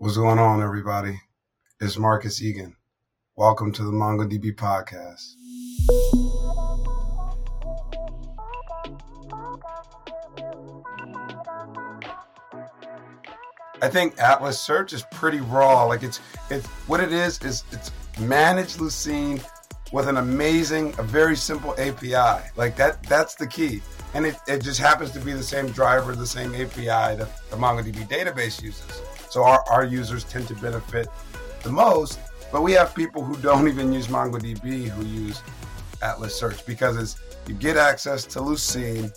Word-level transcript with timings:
What's 0.00 0.16
going 0.16 0.38
on, 0.38 0.62
everybody? 0.62 1.20
It's 1.80 1.98
Marcus 1.98 2.40
Eagan. 2.40 2.76
Welcome 3.34 3.72
to 3.72 3.82
the 3.82 3.90
MongoDB 3.90 4.54
podcast. 4.54 5.34
I 13.82 13.88
think 13.88 14.16
Atlas 14.20 14.60
Search 14.60 14.92
is 14.92 15.02
pretty 15.10 15.40
raw. 15.40 15.82
Like 15.82 16.04
it's 16.04 16.20
it's 16.48 16.68
what 16.86 17.00
it 17.00 17.12
is 17.12 17.42
is 17.42 17.64
it's 17.72 17.90
managed 18.20 18.78
Lucene 18.78 19.44
with 19.92 20.06
an 20.06 20.18
amazing, 20.18 20.94
a 20.98 21.02
very 21.02 21.34
simple 21.34 21.72
API. 21.72 22.48
Like 22.54 22.76
that 22.76 23.02
that's 23.02 23.34
the 23.34 23.48
key. 23.48 23.82
And 24.14 24.26
it, 24.26 24.36
it 24.46 24.62
just 24.62 24.78
happens 24.78 25.10
to 25.10 25.18
be 25.18 25.32
the 25.32 25.42
same 25.42 25.66
driver, 25.70 26.14
the 26.14 26.24
same 26.24 26.54
API 26.54 27.16
that 27.16 27.50
the 27.50 27.56
MongoDB 27.56 28.08
database 28.08 28.62
uses. 28.62 29.02
So 29.30 29.44
our, 29.44 29.62
our 29.70 29.84
users 29.84 30.24
tend 30.24 30.48
to 30.48 30.54
benefit 30.54 31.08
the 31.62 31.70
most, 31.70 32.18
but 32.50 32.62
we 32.62 32.72
have 32.72 32.94
people 32.94 33.22
who 33.22 33.36
don't 33.42 33.68
even 33.72 33.92
use 33.92 34.06
MongoDB 34.06 34.88
who 34.88 35.04
use 35.04 35.42
Atlas 36.02 36.38
Search 36.38 36.64
because 36.64 36.96
it's 36.96 37.16
you 37.46 37.54
get 37.54 37.76
access 37.76 38.24
to 38.26 38.40
Lucene, 38.40 39.12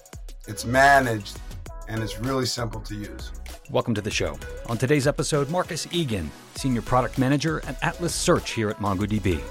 it's 0.48 0.66
managed, 0.66 1.40
and 1.88 2.02
it's 2.02 2.20
really 2.20 2.46
simple 2.46 2.82
to 2.82 2.96
use. 2.96 3.32
Welcome 3.70 3.94
to 3.96 4.02
the 4.02 4.12
show. 4.12 4.38
On 4.68 4.78
today's 4.78 5.08
episode, 5.08 5.50
Marcus 5.50 5.86
Eagan, 5.88 6.30
Senior 6.56 6.82
Product 6.82 7.18
Manager 7.18 7.62
at 7.66 7.82
Atlas 7.84 8.14
Search 8.14 8.52
here 8.52 8.70
at 8.70 8.80
MongoDB. 8.80 9.42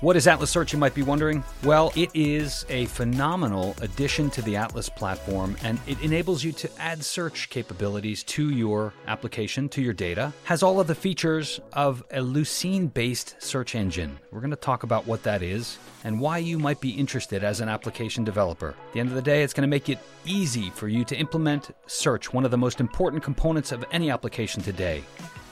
What 0.00 0.14
is 0.14 0.28
Atlas 0.28 0.50
Search, 0.50 0.72
you 0.72 0.78
might 0.78 0.94
be 0.94 1.02
wondering? 1.02 1.42
Well, 1.64 1.92
it 1.96 2.10
is 2.14 2.64
a 2.68 2.84
phenomenal 2.86 3.74
addition 3.80 4.30
to 4.30 4.42
the 4.42 4.54
Atlas 4.54 4.88
platform, 4.88 5.56
and 5.64 5.80
it 5.88 6.00
enables 6.02 6.44
you 6.44 6.52
to 6.52 6.70
add 6.80 7.04
search 7.04 7.50
capabilities 7.50 8.22
to 8.22 8.50
your 8.50 8.94
application, 9.08 9.68
to 9.70 9.82
your 9.82 9.92
data. 9.92 10.32
Has 10.44 10.62
all 10.62 10.78
of 10.78 10.86
the 10.86 10.94
features 10.94 11.58
of 11.72 12.04
a 12.12 12.20
Lucene 12.20 12.94
based 12.94 13.42
search 13.42 13.74
engine. 13.74 14.16
We're 14.30 14.38
going 14.38 14.50
to 14.50 14.56
talk 14.56 14.84
about 14.84 15.04
what 15.08 15.24
that 15.24 15.42
is 15.42 15.78
and 16.04 16.20
why 16.20 16.38
you 16.38 16.60
might 16.60 16.80
be 16.80 16.90
interested 16.90 17.42
as 17.42 17.60
an 17.60 17.68
application 17.68 18.22
developer. 18.22 18.68
At 18.68 18.92
the 18.92 19.00
end 19.00 19.08
of 19.08 19.16
the 19.16 19.22
day, 19.22 19.42
it's 19.42 19.52
going 19.52 19.68
to 19.68 19.68
make 19.68 19.88
it 19.88 19.98
easy 20.24 20.70
for 20.70 20.86
you 20.86 21.04
to 21.06 21.16
implement 21.16 21.74
search, 21.88 22.32
one 22.32 22.44
of 22.44 22.52
the 22.52 22.56
most 22.56 22.78
important 22.78 23.24
components 23.24 23.72
of 23.72 23.84
any 23.90 24.12
application 24.12 24.62
today, 24.62 25.02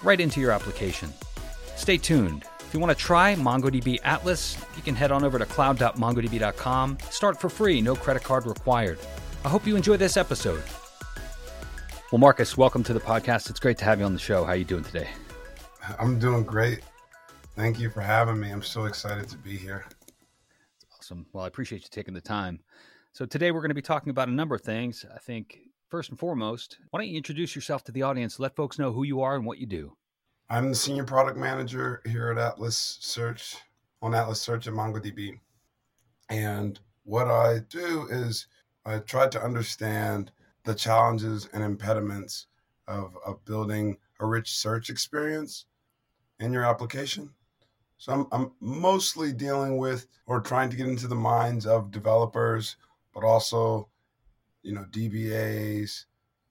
right 0.05 0.21
into 0.21 0.41
your 0.41 0.53
application. 0.53 1.12
Stay 1.75 1.99
tuned. 1.99 2.45
If 2.67 2.75
you 2.75 2.81
want 2.81 2.97
to 2.97 3.03
try 3.03 3.36
MongoDB 3.36 3.98
Atlas, 4.03 4.59
you 4.75 4.83
can 4.83 4.97
head 4.97 5.12
on 5.12 5.22
over 5.22 5.39
to 5.39 5.47
cloud.mongodb.com. 5.47 6.98
Start 7.11 7.41
for 7.41 7.48
free, 7.48 7.81
no 7.81 7.95
credit 7.95 8.25
card 8.25 8.45
required. 8.45 8.98
I 9.45 9.48
hope 9.48 9.69
you 9.69 9.77
enjoy 9.77 9.97
this 9.97 10.17
episode. 10.17 10.64
Well, 12.11 12.19
Marcus, 12.19 12.56
welcome 12.56 12.83
to 12.83 12.92
the 12.92 12.98
podcast. 12.98 13.50
It's 13.50 13.61
great 13.61 13.78
to 13.78 13.84
have 13.84 14.00
you 14.00 14.05
on 14.05 14.12
the 14.12 14.19
show. 14.19 14.44
How 14.44 14.50
are 14.50 14.56
you 14.56 14.64
doing 14.64 14.83
today? 14.83 15.09
I'm 16.00 16.19
doing 16.19 16.42
great. 16.42 16.81
Thank 17.55 17.78
you 17.78 17.89
for 17.89 18.00
having 18.00 18.41
me. 18.41 18.50
I'm 18.50 18.62
so 18.62 18.87
excited 18.87 19.28
to 19.28 19.37
be 19.39 19.56
here. 19.56 19.87
Awesome. 20.98 21.25
Well, 21.33 21.44
I 21.44 21.47
appreciate 21.47 21.83
you 21.83 21.89
taking 21.91 22.14
the 22.14 22.20
time. 22.20 22.59
So, 23.12 23.27
today 23.27 23.53
we're 23.53 23.61
going 23.61 23.70
to 23.70 23.75
be 23.77 23.81
talking 23.83 24.11
about 24.11 24.28
a 24.28 24.33
number 24.33 24.56
of 24.56 24.62
things. 24.62 25.06
I 25.14 25.19
think, 25.19 25.61
first 25.89 26.11
and 26.11 26.19
foremost, 26.19 26.78
why 26.91 26.98
don't 26.98 27.09
you 27.09 27.17
introduce 27.17 27.55
yourself 27.55 27.84
to 27.84 27.92
the 27.92 28.03
audience? 28.03 28.41
Let 28.41 28.56
folks 28.56 28.78
know 28.78 28.92
who 28.92 29.05
you 29.05 29.20
are 29.20 29.37
and 29.37 29.47
what 29.47 29.59
you 29.59 29.67
do. 29.67 29.92
I'm 30.49 30.69
the 30.69 30.77
senior 30.77 31.03
product 31.03 31.37
manager 31.37 32.01
here 32.07 32.31
at 32.31 32.39
Atlas 32.39 32.99
Search 33.01 33.57
on 34.01 34.15
Atlas 34.15 34.41
Search 34.41 34.69
at 34.69 34.75
MongoDB. 34.75 35.41
And 36.29 36.79
what 37.03 37.27
I 37.27 37.61
do 37.69 38.07
is 38.09 38.47
I 38.85 38.99
try 38.99 39.27
to 39.27 39.43
understand 39.43 40.31
the 40.63 40.75
challenges 40.75 41.49
and 41.53 41.65
impediments 41.65 42.47
of, 42.87 43.17
of 43.27 43.45
building 43.45 43.97
a 44.21 44.27
rich 44.27 44.55
search 44.57 44.89
experience 44.89 45.67
in 46.39 46.53
your 46.53 46.65
application. 46.65 47.31
So 47.99 48.13
I'm, 48.13 48.27
I'm 48.31 48.53
mostly 48.61 49.33
dealing 49.33 49.79
with 49.79 50.07
or 50.27 50.41
trying 50.41 50.71
to 50.71 50.77
get 50.77 50.87
into 50.87 51.09
the 51.09 51.17
minds 51.17 51.67
of 51.67 51.91
developers, 51.91 52.77
but 53.12 53.25
also, 53.25 53.89
you 54.62 54.75
know, 54.75 54.85
DBAs, 54.93 56.05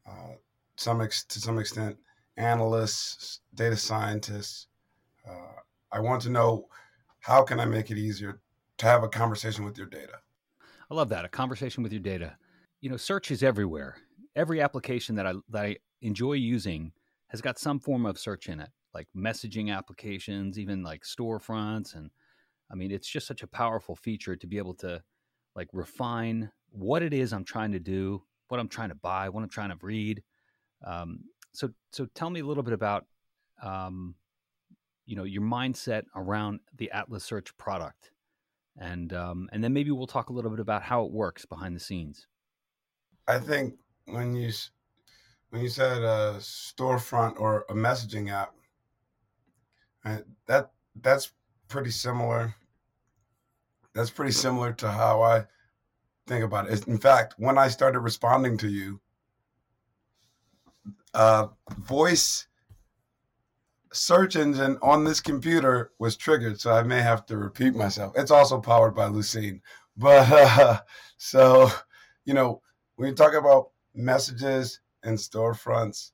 uh, 0.06 0.36
some 0.76 1.00
ex- 1.00 1.24
to 1.24 1.40
some 1.40 1.60
extent, 1.60 1.98
analysts, 2.38 3.42
data 3.54 3.78
scientists. 3.78 4.68
Uh, 5.28 5.60
I 5.92 6.00
want 6.00 6.22
to 6.24 6.30
know 6.30 6.68
how 7.20 7.44
can 7.44 7.60
I 7.60 7.66
make 7.66 7.92
it 7.92 7.98
easier 7.98 8.42
to 8.78 8.86
have 8.86 9.04
a 9.04 9.10
conversation 9.10 9.66
with 9.66 9.78
your 9.78 9.88
data. 9.88 10.20
I 10.90 10.94
love 10.94 11.10
that 11.10 11.26
a 11.26 11.30
conversation 11.30 11.82
with 11.82 11.92
your 11.92 12.02
data. 12.02 12.38
You 12.82 12.90
know, 12.90 12.98
search 12.98 13.32
is 13.32 13.42
everywhere. 13.42 13.98
Every 14.36 14.62
application 14.62 15.16
that 15.16 15.26
I 15.26 15.34
that 15.50 15.66
I 15.66 15.78
enjoy 16.02 16.34
using 16.34 16.92
has 17.30 17.42
got 17.42 17.58
some 17.58 17.80
form 17.80 18.06
of 18.06 18.20
search 18.20 18.50
in 18.50 18.60
it, 18.60 18.70
like 18.94 19.08
messaging 19.16 19.76
applications, 19.76 20.60
even 20.60 20.84
like 20.84 21.04
storefronts, 21.04 21.96
and 21.96 22.12
I 22.72 22.76
mean, 22.76 22.92
it's 22.92 23.08
just 23.08 23.28
such 23.28 23.44
a 23.44 23.48
powerful 23.48 23.96
feature 23.96 24.36
to 24.36 24.48
be 24.48 24.58
able 24.58 24.76
to 24.76 25.02
like 25.56 25.70
refine 25.74 26.52
what 26.70 27.02
it 27.02 27.14
is 27.14 27.32
I'm 27.32 27.46
trying 27.46 27.72
to 27.72 27.80
do, 27.80 28.24
what 28.50 28.60
I'm 28.60 28.68
trying 28.68 28.90
to 28.90 28.96
buy, 28.96 29.30
what 29.30 29.42
I'm 29.42 29.50
trying 29.50 29.70
to 29.70 29.78
read. 29.82 30.22
Um, 30.84 31.22
so 31.56 31.70
so 31.92 32.06
tell 32.14 32.30
me 32.30 32.42
a 32.42 32.46
little 32.46 32.64
bit 32.64 32.74
about 32.74 33.06
um, 33.64 34.16
you 35.06 35.16
know 35.16 35.24
your 35.24 35.42
mindset 35.42 36.04
around 36.16 36.60
the 36.78 36.92
Atlas 36.92 37.24
Search 37.24 37.56
product, 37.58 38.12
and 38.78 39.14
um, 39.14 39.50
and 39.52 39.64
then 39.64 39.74
maybe 39.74 39.92
we'll 39.92 40.08
talk 40.08 40.30
a 40.30 40.34
little 40.34 40.52
bit 40.52 40.60
about 40.60 40.84
how 40.84 41.06
it 41.06 41.12
works 41.12 41.46
behind 41.46 41.76
the 41.76 41.80
scenes. 41.80 42.28
I 43.28 43.40
think 43.40 43.76
when 44.06 44.36
you 44.36 44.52
when 45.50 45.62
you 45.62 45.70
said 45.70 46.02
a 46.02 46.36
storefront 46.40 47.40
or 47.40 47.66
a 47.70 47.74
messaging 47.74 48.32
app, 48.32 48.54
that 50.48 50.72
that's 51.02 51.32
pretty 51.68 51.92
similar. 51.92 52.54
That's 53.94 54.10
pretty 54.10 54.34
similar 54.34 54.74
to 54.74 54.92
how 54.92 55.22
I 55.22 55.46
think 56.28 56.44
about 56.44 56.70
it. 56.70 56.86
In 56.88 56.98
fact, 56.98 57.36
when 57.38 57.58
I 57.58 57.70
started 57.70 58.00
responding 58.02 58.58
to 58.58 58.68
you, 58.68 59.00
uh, 61.14 61.48
voice 61.78 62.48
search 63.94 64.36
engine 64.36 64.78
on 64.82 65.04
this 65.04 65.22
computer 65.22 65.92
was 66.00 66.18
triggered, 66.18 66.60
so 66.60 66.72
I 66.72 66.84
may 66.84 67.02
have 67.02 67.26
to 67.28 67.38
repeat 67.38 67.74
myself. 67.76 68.14
It's 68.18 68.32
also 68.32 68.60
powered 68.60 68.94
by 68.94 69.08
Lucene, 69.08 69.62
but 69.98 70.32
uh, 70.32 70.82
so 71.18 71.70
you 72.26 72.34
know 72.34 72.62
when 72.96 73.10
you 73.10 73.16
talk 73.16 73.34
about 73.34 73.70
messages 73.94 74.82
and 75.04 75.18
storefronts, 75.18 76.12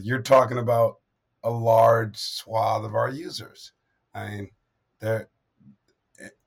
you're 0.00 0.22
talking 0.22 0.58
about 0.58 0.96
a 1.44 1.50
large 1.50 2.16
swath 2.16 2.84
of 2.84 2.94
our 2.94 3.10
users. 3.10 3.72
I 4.14 4.28
mean, 4.28 4.50
they're 4.98 5.28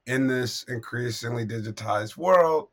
in 0.06 0.28
this 0.28 0.64
increasingly 0.64 1.46
digitized 1.46 2.18
world. 2.18 2.68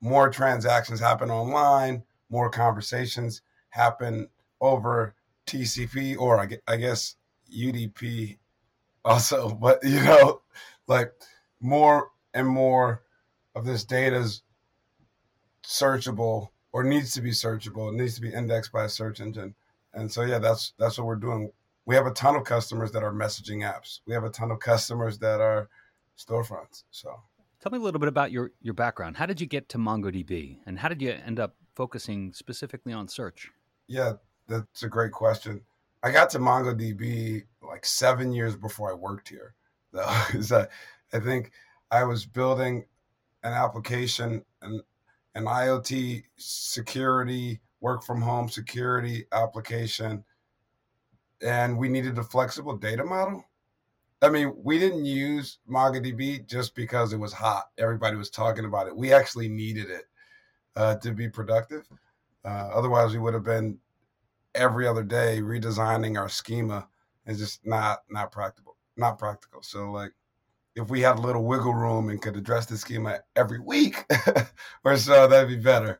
More 0.00 0.30
transactions 0.30 1.00
happen 1.00 1.30
online 1.30 2.04
more 2.30 2.50
conversations 2.50 3.42
happen 3.70 4.28
over 4.60 5.14
TCP 5.46 6.18
or 6.18 6.46
I 6.66 6.76
guess 6.76 7.16
UDP 7.54 8.38
also. 9.04 9.50
But, 9.60 9.82
you 9.82 10.02
know, 10.02 10.42
like 10.86 11.12
more 11.60 12.10
and 12.34 12.46
more 12.46 13.02
of 13.54 13.64
this 13.64 13.84
data 13.84 14.16
is 14.16 14.42
searchable 15.64 16.48
or 16.72 16.84
needs 16.84 17.12
to 17.12 17.20
be 17.20 17.30
searchable. 17.30 17.92
It 17.92 17.96
needs 17.96 18.14
to 18.14 18.20
be 18.20 18.32
indexed 18.32 18.72
by 18.72 18.84
a 18.84 18.88
search 18.88 19.20
engine. 19.20 19.54
And 19.94 20.10
so, 20.10 20.22
yeah, 20.22 20.38
that's 20.38 20.74
that's 20.78 20.98
what 20.98 21.06
we're 21.06 21.16
doing. 21.16 21.50
We 21.86 21.94
have 21.94 22.06
a 22.06 22.12
ton 22.12 22.36
of 22.36 22.44
customers 22.44 22.92
that 22.92 23.02
are 23.02 23.12
messaging 23.12 23.60
apps. 23.62 24.00
We 24.06 24.12
have 24.12 24.24
a 24.24 24.30
ton 24.30 24.50
of 24.50 24.60
customers 24.60 25.18
that 25.18 25.40
are 25.40 25.68
storefronts. 26.16 26.84
So, 26.90 27.20
tell 27.60 27.72
me 27.72 27.78
a 27.78 27.80
little 27.80 27.98
bit 27.98 28.08
about 28.08 28.30
your 28.30 28.52
your 28.60 28.74
background. 28.74 29.16
How 29.16 29.26
did 29.26 29.40
you 29.40 29.46
get 29.46 29.70
to 29.70 29.78
MongoDB, 29.78 30.58
and 30.66 30.78
how 30.78 30.88
did 30.88 31.00
you 31.00 31.10
end 31.10 31.40
up 31.40 31.56
focusing 31.78 32.32
specifically 32.32 32.92
on 32.92 33.06
search? 33.06 33.52
Yeah, 33.86 34.14
that's 34.48 34.82
a 34.82 34.88
great 34.88 35.12
question. 35.12 35.62
I 36.02 36.10
got 36.10 36.28
to 36.30 36.40
MongoDB 36.40 37.44
like 37.62 37.86
seven 37.86 38.32
years 38.32 38.56
before 38.56 38.90
I 38.90 38.94
worked 38.94 39.28
here. 39.28 39.54
So 40.40 40.66
I 41.12 41.20
think 41.20 41.52
I 41.92 42.02
was 42.02 42.26
building 42.26 42.84
an 43.44 43.52
application, 43.52 44.44
an, 44.60 44.82
an 45.36 45.44
IoT 45.44 46.24
security, 46.36 47.60
work 47.80 48.02
from 48.02 48.20
home 48.20 48.48
security 48.48 49.26
application, 49.30 50.24
and 51.40 51.78
we 51.78 51.88
needed 51.88 52.18
a 52.18 52.24
flexible 52.24 52.76
data 52.76 53.04
model. 53.04 53.44
I 54.20 54.30
mean, 54.30 54.52
we 54.56 54.80
didn't 54.80 55.04
use 55.04 55.58
MongoDB 55.70 56.44
just 56.48 56.74
because 56.74 57.12
it 57.12 57.20
was 57.20 57.32
hot. 57.32 57.70
Everybody 57.78 58.16
was 58.16 58.30
talking 58.30 58.64
about 58.64 58.88
it. 58.88 58.96
We 58.96 59.12
actually 59.12 59.48
needed 59.48 59.90
it 59.90 60.06
uh, 60.76 60.96
to 60.96 61.12
be 61.12 61.28
productive. 61.28 61.86
Uh, 62.44 62.70
otherwise, 62.74 63.12
we 63.12 63.18
would 63.18 63.34
have 63.34 63.44
been 63.44 63.78
every 64.54 64.86
other 64.86 65.02
day 65.02 65.40
redesigning 65.40 66.18
our 66.18 66.28
schema. 66.28 66.88
It's 67.26 67.38
just 67.38 67.66
not 67.66 68.00
not 68.10 68.32
practical. 68.32 68.76
Not 68.96 69.18
practical. 69.18 69.62
So 69.62 69.90
like, 69.90 70.12
if 70.74 70.88
we 70.88 71.00
had 71.00 71.18
a 71.18 71.22
little 71.22 71.44
wiggle 71.44 71.74
room 71.74 72.08
and 72.08 72.20
could 72.20 72.36
address 72.36 72.66
the 72.66 72.76
schema 72.76 73.20
every 73.36 73.60
week 73.60 74.04
or 74.84 74.96
so, 74.96 75.26
that'd 75.26 75.48
be 75.48 75.56
better. 75.56 75.98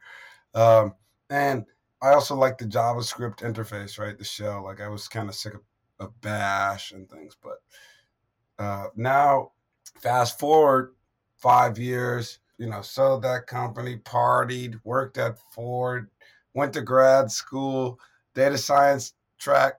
Um, 0.55 0.95
and 1.31 1.65
I 2.01 2.11
also 2.11 2.35
like 2.35 2.59
the 2.59 2.65
JavaScript 2.65 3.39
interface, 3.39 3.99
right? 3.99 4.17
The 4.17 4.25
shell. 4.25 4.65
Like 4.65 4.81
I 4.81 4.89
was 4.89 5.09
kind 5.09 5.29
of 5.29 5.35
sick 5.35 5.55
of, 5.55 5.61
of 6.01 6.21
Bash 6.21 6.93
and 6.93 7.09
things, 7.11 7.37
but 7.43 7.59
uh, 8.59 8.89
now, 8.97 9.53
fast 10.01 10.39
forward 10.39 10.95
five 11.37 11.79
years, 11.79 12.41
you 12.59 12.67
know, 12.67 12.83
sold 12.83 13.23
that 13.23 13.47
company, 13.47 13.97
partied, 13.97 14.81
worked 14.85 15.17
at 15.17 15.39
Ford, 15.53 16.11
went 16.55 16.73
to 16.75 16.83
grad 16.83 17.31
school, 17.31 17.99
data 18.35 18.59
science 18.59 19.15
track 19.39 19.75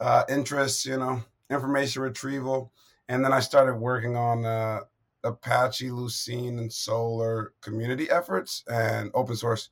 uh, 0.00 0.24
interests, 0.28 0.84
you 0.84 0.98
know, 0.98 1.22
information 1.50 2.02
retrieval, 2.02 2.72
and 3.08 3.24
then 3.24 3.32
I 3.32 3.40
started 3.40 3.76
working 3.76 4.16
on 4.16 4.44
uh, 4.44 4.80
Apache, 5.22 5.90
Lucene, 5.90 6.58
and 6.58 6.70
Solr 6.70 7.48
community 7.60 8.10
efforts 8.10 8.64
and 8.68 9.10
open 9.14 9.36
source, 9.36 9.70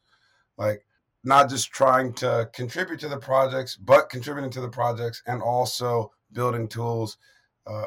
like 0.57 0.87
not 1.25 1.49
just 1.51 1.71
trying 1.71 2.13
to 2.15 2.49
contribute 2.53 3.01
to 3.01 3.09
the 3.09 3.19
projects, 3.19 3.77
but 3.77 4.09
contributing 4.09 4.51
to 4.51 4.61
the 4.61 4.69
projects 4.69 5.23
and 5.27 5.43
also 5.43 6.13
building 6.33 6.69
tools 6.69 7.19
uh, 7.67 7.85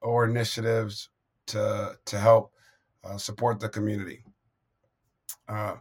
or 0.00 0.24
initiatives 0.24 1.08
to 1.46 1.98
to 2.04 2.18
help 2.18 2.52
uh, 3.04 3.16
support 3.16 3.60
the 3.60 3.68
community. 3.68 4.24
Uh, 5.48 5.76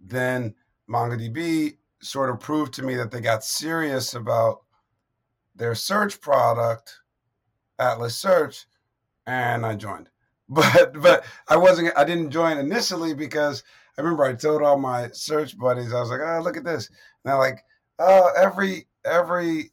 then 0.00 0.54
MongoDB 0.88 1.76
sort 2.00 2.30
of 2.30 2.40
proved 2.40 2.74
to 2.74 2.82
me 2.82 2.94
that 2.96 3.10
they 3.10 3.20
got 3.20 3.44
serious 3.44 4.14
about 4.14 4.62
their 5.56 5.74
search 5.74 6.20
product, 6.20 7.00
Atlas 7.78 8.16
Search, 8.16 8.66
and 9.26 9.66
I 9.66 9.74
joined. 9.74 10.08
But 10.50 10.98
but 11.02 11.26
I 11.46 11.58
wasn't 11.58 11.92
I 11.94 12.04
didn't 12.04 12.30
join 12.30 12.56
initially 12.56 13.12
because 13.12 13.62
I 13.98 14.00
remember 14.00 14.24
I 14.24 14.32
told 14.32 14.62
all 14.62 14.78
my 14.78 15.10
search 15.12 15.58
buddies 15.58 15.92
I 15.92 16.00
was 16.00 16.08
like, 16.08 16.22
oh 16.24 16.40
look 16.42 16.56
at 16.56 16.64
this, 16.64 16.88
and 17.26 17.36
like, 17.36 17.62
oh 17.98 18.30
every 18.34 18.86
every 19.04 19.72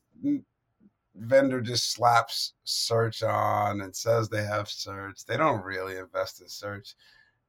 vendor 1.20 1.62
just 1.62 1.92
slaps 1.92 2.54
search 2.64 3.24
on 3.24 3.82
and 3.82 3.96
says 3.96 4.30
they 4.30 4.44
have 4.44 4.70
search. 4.70 5.26
They 5.26 5.38
don't 5.38 5.64
really 5.64 5.98
invest 5.98 6.42
in 6.42 6.48
search. 6.48 6.96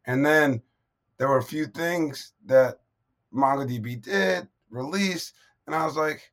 And 0.05 0.25
then 0.25 0.63
there 1.19 1.29
were 1.29 1.39
a 1.39 1.43
few 1.43 1.67
things 1.67 2.33
that 2.47 2.81
MongoDB 3.33 4.03
did, 4.03 4.49
release, 4.71 5.33
and 5.67 5.75
I 5.75 5.85
was 5.85 5.97
like, 5.97 6.31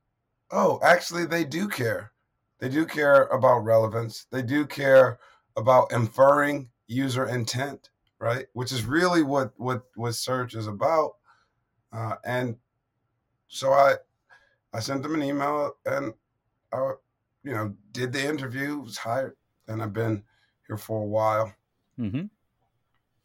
oh, 0.52 0.80
actually, 0.84 1.26
they 1.26 1.44
do 1.44 1.68
care. 1.68 2.12
They 2.60 2.70
do 2.70 2.86
care 2.86 3.24
about 3.26 3.66
relevance. 3.66 4.26
They 4.32 4.42
do 4.42 4.66
care 4.66 5.20
about 5.58 5.92
inferring 5.92 6.70
user 6.88 7.28
intent, 7.28 7.90
right? 8.20 8.46
Which 8.54 8.72
is 8.72 8.86
really 8.86 9.24
what 9.24 9.54
what 9.58 9.84
what 9.96 10.16
search 10.16 10.56
is 10.56 10.68
about. 10.68 11.16
Uh, 11.92 12.16
and 12.24 12.56
so 13.48 13.74
I 13.74 13.96
I 14.74 14.80
sent 14.80 15.04
them 15.04 15.16
an 15.16 15.24
email 15.24 15.74
and 15.86 16.14
I 16.72 16.92
you 17.44 17.54
know, 17.54 17.74
did 17.92 18.14
the 18.14 18.24
interview, 18.24 18.78
was 18.78 18.98
hired, 18.98 19.36
and 19.68 19.82
I've 19.82 19.94
been 19.94 20.24
here 20.68 20.78
for 20.78 21.02
a 21.02 21.06
while. 21.06 21.54
Mm-hmm. 22.00 22.26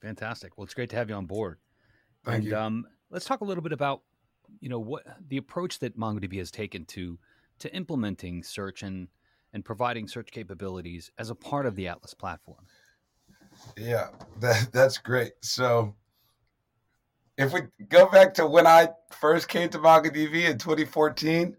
Fantastic. 0.02 0.56
Well, 0.56 0.64
it's 0.64 0.74
great 0.74 0.90
to 0.90 0.96
have 0.96 1.08
you 1.08 1.16
on 1.16 1.26
board. 1.26 1.58
Thank 2.24 2.38
and, 2.38 2.44
you. 2.46 2.56
Um, 2.56 2.86
let's 3.10 3.24
talk 3.24 3.40
a 3.40 3.44
little 3.44 3.62
bit 3.62 3.72
about, 3.72 4.02
you 4.60 4.68
know, 4.68 4.78
what 4.78 5.04
the 5.28 5.36
approach 5.36 5.78
that 5.80 5.98
MongoDB 5.98 6.38
has 6.38 6.50
taken 6.50 6.84
to 6.86 7.18
to 7.60 7.74
implementing 7.74 8.42
search 8.42 8.82
and 8.82 9.08
and 9.52 9.64
providing 9.64 10.06
search 10.06 10.30
capabilities 10.30 11.10
as 11.18 11.30
a 11.30 11.34
part 11.34 11.66
of 11.66 11.74
the 11.74 11.88
Atlas 11.88 12.14
platform. 12.14 12.64
Yeah, 13.76 14.08
that 14.40 14.68
that's 14.72 14.98
great. 14.98 15.32
So 15.42 15.94
if 17.36 17.52
we 17.52 17.62
go 17.88 18.06
back 18.06 18.34
to 18.34 18.46
when 18.46 18.66
I 18.66 18.88
first 19.10 19.48
came 19.48 19.68
to 19.70 19.78
MongoDB 19.78 20.48
in 20.48 20.58
2014, 20.58 21.56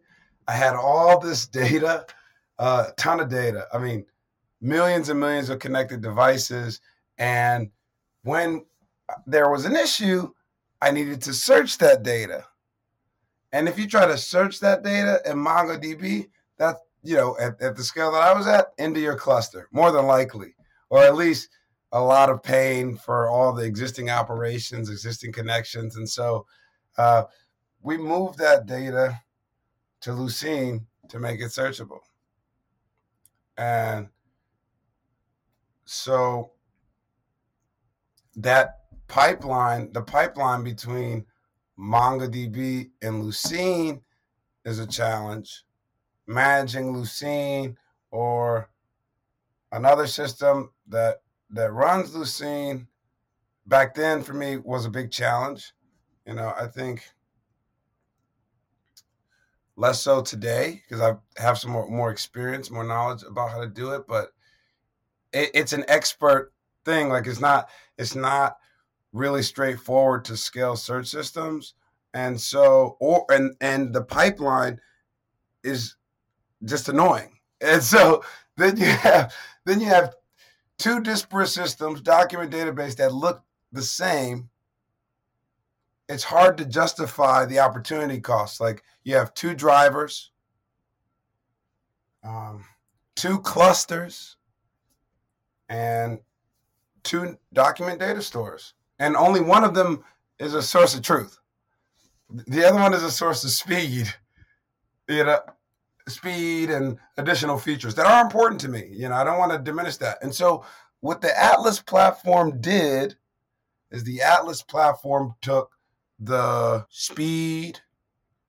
I 0.47 0.51
had 0.51 0.75
all 0.75 1.19
this 1.19 1.47
data 1.47 2.05
uh, 2.59 2.87
ton 2.97 3.19
of 3.19 3.29
data. 3.29 3.65
I 3.73 3.79
mean, 3.79 4.05
millions 4.61 5.09
and 5.09 5.19
millions 5.19 5.49
of 5.49 5.59
connected 5.59 6.01
devices. 6.01 6.81
And 7.17 7.71
when 8.23 8.65
there 9.25 9.49
was 9.49 9.65
an 9.65 9.75
issue, 9.75 10.29
I 10.81 10.91
needed 10.91 11.21
to 11.23 11.33
search 11.33 11.77
that 11.79 12.03
data. 12.03 12.45
And 13.51 13.67
if 13.67 13.79
you 13.79 13.87
try 13.87 14.05
to 14.05 14.17
search 14.17 14.59
that 14.59 14.83
data 14.83 15.21
in 15.25 15.37
MongoDB, 15.37 16.29
that's, 16.57 16.79
you 17.01 17.15
know, 17.15 17.35
at, 17.39 17.59
at 17.61 17.75
the 17.75 17.83
scale 17.83 18.11
that 18.11 18.21
I 18.21 18.33
was 18.33 18.45
at, 18.45 18.67
into 18.77 18.99
your 18.99 19.15
cluster, 19.15 19.67
more 19.71 19.91
than 19.91 20.05
likely, 20.05 20.53
or 20.89 21.03
at 21.03 21.15
least 21.15 21.49
a 21.91 21.99
lot 21.99 22.29
of 22.29 22.43
pain 22.43 22.95
for 22.95 23.29
all 23.29 23.53
the 23.53 23.65
existing 23.65 24.09
operations, 24.09 24.89
existing 24.89 25.31
connections. 25.31 25.95
And 25.95 26.07
so 26.07 26.45
uh, 26.97 27.23
we 27.81 27.97
moved 27.97 28.37
that 28.37 28.65
data 28.65 29.19
to 30.01 30.11
Lucene 30.11 30.85
to 31.07 31.19
make 31.19 31.39
it 31.39 31.47
searchable. 31.47 31.99
And 33.59 34.07
so 35.83 36.51
that 38.37 38.85
pipeline, 39.09 39.91
the 39.91 40.01
pipeline 40.01 40.63
between 40.63 41.25
MongoDB 41.77 42.91
and 43.01 43.21
Lucene 43.21 44.01
is 44.63 44.79
a 44.79 44.87
challenge. 44.87 45.65
Managing 46.25 46.93
Lucene 46.93 47.75
or 48.11 48.69
another 49.73 50.07
system 50.07 50.71
that 50.87 51.21
that 51.49 51.73
runs 51.73 52.15
Lucene 52.15 52.87
back 53.65 53.93
then 53.93 54.23
for 54.23 54.33
me 54.33 54.55
was 54.55 54.85
a 54.85 54.89
big 54.89 55.11
challenge. 55.11 55.73
You 56.25 56.35
know, 56.35 56.53
I 56.57 56.67
think 56.67 57.03
less 59.79 60.01
so 60.01 60.21
today 60.21 60.83
because 60.83 61.01
I 61.01 61.41
have 61.41 61.57
some 61.57 61.71
more, 61.71 61.89
more 61.89 62.11
experience, 62.11 62.69
more 62.69 62.83
knowledge 62.83 63.23
about 63.23 63.49
how 63.49 63.61
to 63.61 63.67
do 63.67 63.93
it. 63.93 64.05
But 64.07 64.33
it, 65.31 65.51
it's 65.53 65.73
an 65.73 65.85
expert 65.87 66.51
thing. 66.83 67.09
Like 67.09 67.25
it's 67.25 67.39
not 67.39 67.69
it's 67.97 68.13
not 68.13 68.57
really 69.13 69.41
straightforward 69.41 70.25
to 70.25 70.37
scale 70.37 70.75
search 70.75 71.07
systems, 71.07 71.75
and 72.13 72.39
so 72.39 72.97
or 72.99 73.25
and 73.29 73.55
and 73.61 73.93
the 73.93 74.03
pipeline 74.03 74.79
is 75.63 75.95
just 76.65 76.89
annoying. 76.89 77.39
And 77.61 77.81
so 77.81 78.23
then 78.57 78.75
you 78.77 78.85
have 78.85 79.33
then 79.65 79.79
you 79.79 79.87
have 79.87 80.13
two 80.77 80.99
disparate 80.99 81.49
systems, 81.49 82.01
document 82.01 82.51
database 82.51 82.97
that 82.97 83.13
look 83.13 83.43
the 83.71 83.81
same 83.81 84.49
it's 86.09 86.23
hard 86.23 86.57
to 86.57 86.65
justify 86.65 87.45
the 87.45 87.59
opportunity 87.59 88.19
cost. 88.19 88.59
Like 88.59 88.83
you 89.03 89.15
have 89.15 89.33
two 89.35 89.53
drivers, 89.53 90.31
um, 92.23 92.65
two 93.15 93.39
clusters, 93.39 94.35
and 95.69 96.19
two 97.03 97.37
document 97.53 97.99
data 97.99 98.23
stores, 98.23 98.73
and 98.97 99.15
only 99.15 99.39
one 99.39 99.63
of 99.63 99.75
them 99.75 100.03
is 100.39 100.55
a 100.55 100.63
source 100.63 100.95
of 100.95 101.03
truth. 101.03 101.37
The 102.47 102.67
other 102.67 102.79
one 102.79 102.93
is 102.93 103.03
a 103.03 103.11
source 103.11 103.43
of 103.43 103.51
speed. 103.51 104.13
You 105.07 105.23
know, 105.23 105.39
speed 106.07 106.69
and 106.71 106.97
additional 107.17 107.57
features 107.57 107.95
that 107.95 108.05
are 108.05 108.21
important 108.21 108.61
to 108.61 108.67
me. 108.67 108.87
You 108.91 109.09
know, 109.09 109.15
I 109.15 109.23
don't 109.23 109.39
want 109.39 109.51
to 109.51 109.59
diminish 109.59 109.97
that. 109.97 110.17
And 110.23 110.33
so, 110.33 110.65
what 111.01 111.21
the 111.21 111.39
Atlas 111.39 111.79
platform 111.79 112.59
did 112.61 113.15
is 113.91 114.03
the 114.03 114.21
Atlas 114.21 114.61
platform 114.61 115.35
took 115.41 115.71
the 116.19 116.85
speed, 116.89 117.79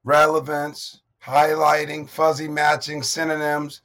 relevance, 0.05 1.03
highlighting, 1.23 2.09
fuzzy 2.09 2.49
matching, 2.49 3.03
synonyms 3.03 3.83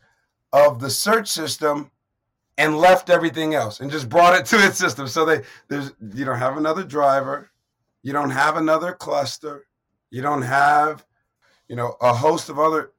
of 0.53 0.79
the 0.79 0.89
search 0.89 1.27
system 1.27 1.91
and 2.57 2.77
left 2.77 3.09
everything 3.09 3.53
else 3.53 3.81
and 3.81 3.91
just 3.91 4.09
brought 4.09 4.35
it 4.35 4.45
to 4.45 4.65
its 4.65 4.77
system. 4.77 5.07
So 5.07 5.25
they 5.25 5.41
there's 5.67 5.91
you 6.13 6.25
don't 6.25 6.39
have 6.39 6.57
another 6.57 6.83
driver, 6.83 7.51
you 8.01 8.13
don't 8.13 8.29
have 8.29 8.57
another 8.57 8.93
cluster, 8.93 9.67
you 10.09 10.21
don't 10.21 10.41
have, 10.41 11.05
you 11.67 11.75
know, 11.75 11.97
a 12.01 12.13
host 12.13 12.49
of 12.49 12.59
other 12.59 12.93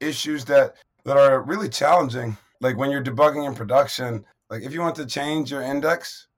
issues 0.00 0.44
that 0.46 0.76
that 1.04 1.16
are 1.16 1.42
really 1.42 1.68
challenging. 1.68 2.36
Like 2.60 2.78
when 2.78 2.90
you're 2.90 3.04
debugging 3.04 3.46
in 3.46 3.54
production, 3.54 4.24
like 4.48 4.62
if 4.62 4.72
you 4.72 4.80
want 4.80 4.96
to 4.96 5.06
change 5.06 5.50
your 5.50 5.60
index, 5.60 6.28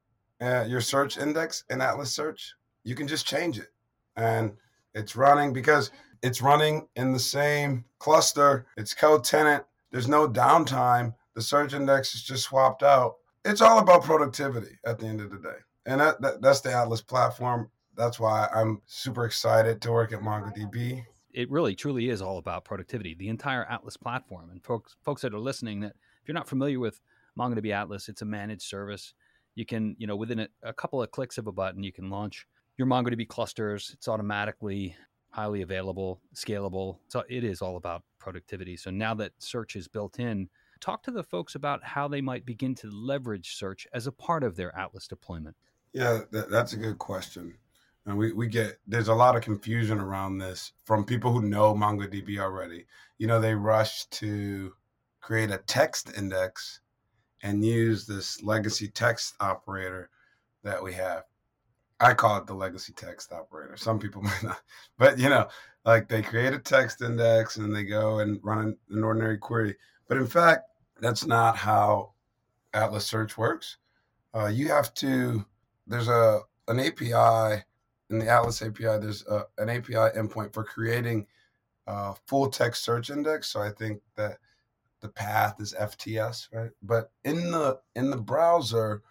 uh, 0.40 0.64
your 0.66 0.80
search 0.80 1.18
index 1.18 1.62
in 1.70 1.80
Atlas 1.80 2.12
Search, 2.12 2.54
you 2.82 2.96
can 2.96 3.06
just 3.06 3.26
change 3.26 3.58
it 3.58 3.68
and 4.16 4.52
it's 4.94 5.16
running 5.16 5.52
because 5.52 5.90
it's 6.22 6.42
running 6.42 6.88
in 6.96 7.12
the 7.12 7.18
same 7.18 7.84
cluster. 7.98 8.66
It's 8.76 8.94
co-tenant. 8.94 9.64
There's 9.90 10.08
no 10.08 10.28
downtime. 10.28 11.14
The 11.34 11.42
search 11.42 11.74
index 11.74 12.14
is 12.14 12.22
just 12.22 12.44
swapped 12.44 12.82
out. 12.82 13.16
It's 13.44 13.60
all 13.60 13.78
about 13.78 14.02
productivity 14.02 14.78
at 14.84 14.98
the 14.98 15.06
end 15.06 15.20
of 15.20 15.30
the 15.30 15.38
day. 15.38 15.58
And 15.84 16.00
that, 16.00 16.20
that 16.20 16.42
that's 16.42 16.60
the 16.60 16.72
Atlas 16.72 17.02
platform. 17.02 17.70
That's 17.96 18.18
why 18.18 18.48
I'm 18.52 18.82
super 18.86 19.24
excited 19.24 19.80
to 19.82 19.92
work 19.92 20.12
at 20.12 20.20
MongoDB. 20.20 21.04
It 21.32 21.50
really 21.50 21.74
truly 21.74 22.08
is 22.08 22.20
all 22.20 22.38
about 22.38 22.64
productivity. 22.64 23.14
The 23.14 23.28
entire 23.28 23.64
Atlas 23.64 23.96
platform. 23.96 24.50
And 24.50 24.64
folks 24.64 24.96
folks 25.04 25.22
that 25.22 25.34
are 25.34 25.38
listening 25.38 25.80
that 25.80 25.92
if 26.22 26.28
you're 26.28 26.34
not 26.34 26.48
familiar 26.48 26.80
with 26.80 27.00
MongoDB 27.38 27.72
Atlas, 27.72 28.08
it's 28.08 28.22
a 28.22 28.26
managed 28.26 28.62
service. 28.62 29.14
You 29.54 29.64
can, 29.64 29.94
you 29.98 30.06
know, 30.06 30.16
within 30.16 30.40
a, 30.40 30.48
a 30.62 30.72
couple 30.72 31.02
of 31.02 31.10
clicks 31.10 31.38
of 31.38 31.46
a 31.46 31.52
button, 31.52 31.82
you 31.82 31.92
can 31.92 32.10
launch 32.10 32.46
your 32.76 32.86
MongoDB 32.86 33.28
clusters. 33.28 33.90
It's 33.94 34.08
automatically 34.08 34.96
highly 35.30 35.62
available, 35.62 36.20
scalable. 36.34 36.98
So 37.08 37.22
it 37.28 37.44
is 37.44 37.60
all 37.60 37.76
about 37.76 38.02
productivity. 38.18 38.76
So 38.76 38.90
now 38.90 39.14
that 39.14 39.32
search 39.38 39.76
is 39.76 39.88
built 39.88 40.18
in, 40.18 40.48
talk 40.80 41.02
to 41.04 41.10
the 41.10 41.22
folks 41.22 41.54
about 41.54 41.84
how 41.84 42.08
they 42.08 42.20
might 42.20 42.46
begin 42.46 42.74
to 42.76 42.90
leverage 42.90 43.56
search 43.56 43.86
as 43.92 44.06
a 44.06 44.12
part 44.12 44.42
of 44.42 44.56
their 44.56 44.76
Atlas 44.76 45.06
deployment. 45.06 45.56
Yeah, 45.92 46.20
that, 46.32 46.50
that's 46.50 46.72
a 46.72 46.78
good 46.78 46.98
question. 46.98 47.54
And 48.06 48.16
we, 48.16 48.32
we 48.32 48.46
get 48.46 48.78
there's 48.86 49.08
a 49.08 49.14
lot 49.14 49.36
of 49.36 49.42
confusion 49.42 49.98
around 49.98 50.38
this 50.38 50.72
from 50.84 51.04
people 51.04 51.32
who 51.32 51.42
know 51.42 51.74
MongoDB 51.74 52.38
already. 52.38 52.86
You 53.18 53.26
know, 53.26 53.40
they 53.40 53.54
rush 53.54 54.06
to 54.06 54.72
create 55.20 55.50
a 55.50 55.58
text 55.58 56.12
index 56.16 56.80
and 57.42 57.64
use 57.64 58.06
this 58.06 58.42
legacy 58.42 58.88
text 58.88 59.34
operator 59.40 60.10
that 60.62 60.82
we 60.82 60.92
have. 60.94 61.24
I 62.00 62.14
call 62.14 62.38
it 62.38 62.46
the 62.46 62.54
legacy 62.54 62.92
text 62.92 63.32
operator. 63.32 63.76
Some 63.76 63.98
people 63.98 64.22
might 64.24 64.42
not, 64.42 64.60
but 64.98 65.18
you 65.18 65.28
know, 65.28 65.48
like 65.84 66.08
they 66.08 66.22
create 66.22 66.52
a 66.52 66.58
text 66.58 67.02
index 67.02 67.56
and 67.56 67.74
they 67.74 67.84
go 67.84 68.18
and 68.20 68.40
run 68.42 68.76
an 68.90 69.04
ordinary 69.04 69.38
query. 69.38 69.76
But 70.08 70.18
in 70.18 70.26
fact, 70.26 70.62
that's 71.00 71.26
not 71.26 71.56
how 71.56 72.12
Atlas 72.74 73.06
Search 73.06 73.38
works. 73.38 73.78
Uh, 74.34 74.46
you 74.46 74.68
have 74.68 74.92
to. 74.94 75.44
There's 75.86 76.08
a 76.08 76.40
an 76.68 76.80
API 76.80 77.62
in 78.10 78.18
the 78.18 78.28
Atlas 78.28 78.62
API. 78.62 78.98
There's 78.98 79.26
a, 79.26 79.44
an 79.58 79.70
API 79.70 79.94
endpoint 79.94 80.52
for 80.52 80.64
creating 80.64 81.26
a 81.86 82.14
full 82.26 82.48
text 82.50 82.84
search 82.84 83.10
index. 83.10 83.48
So 83.48 83.60
I 83.60 83.70
think 83.70 84.00
that 84.16 84.38
the 85.00 85.08
path 85.08 85.60
is 85.60 85.74
FTS, 85.78 86.48
right? 86.52 86.70
But 86.82 87.10
in 87.24 87.50
the 87.50 87.80
in 87.94 88.10
the 88.10 88.16
browser, 88.16 89.02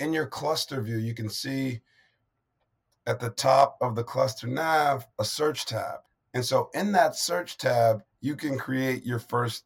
in 0.00 0.12
your 0.12 0.26
cluster 0.26 0.80
view, 0.82 0.98
you 0.98 1.14
can 1.14 1.28
see 1.28 1.80
at 3.06 3.20
the 3.20 3.30
top 3.30 3.78
of 3.80 3.94
the 3.94 4.04
cluster 4.04 4.46
nav 4.46 5.06
a 5.18 5.24
search 5.24 5.66
tab. 5.66 6.00
And 6.34 6.44
so 6.44 6.70
in 6.74 6.92
that 6.92 7.16
search 7.16 7.56
tab, 7.56 8.02
you 8.20 8.36
can 8.36 8.58
create 8.58 9.04
your 9.04 9.18
first 9.18 9.64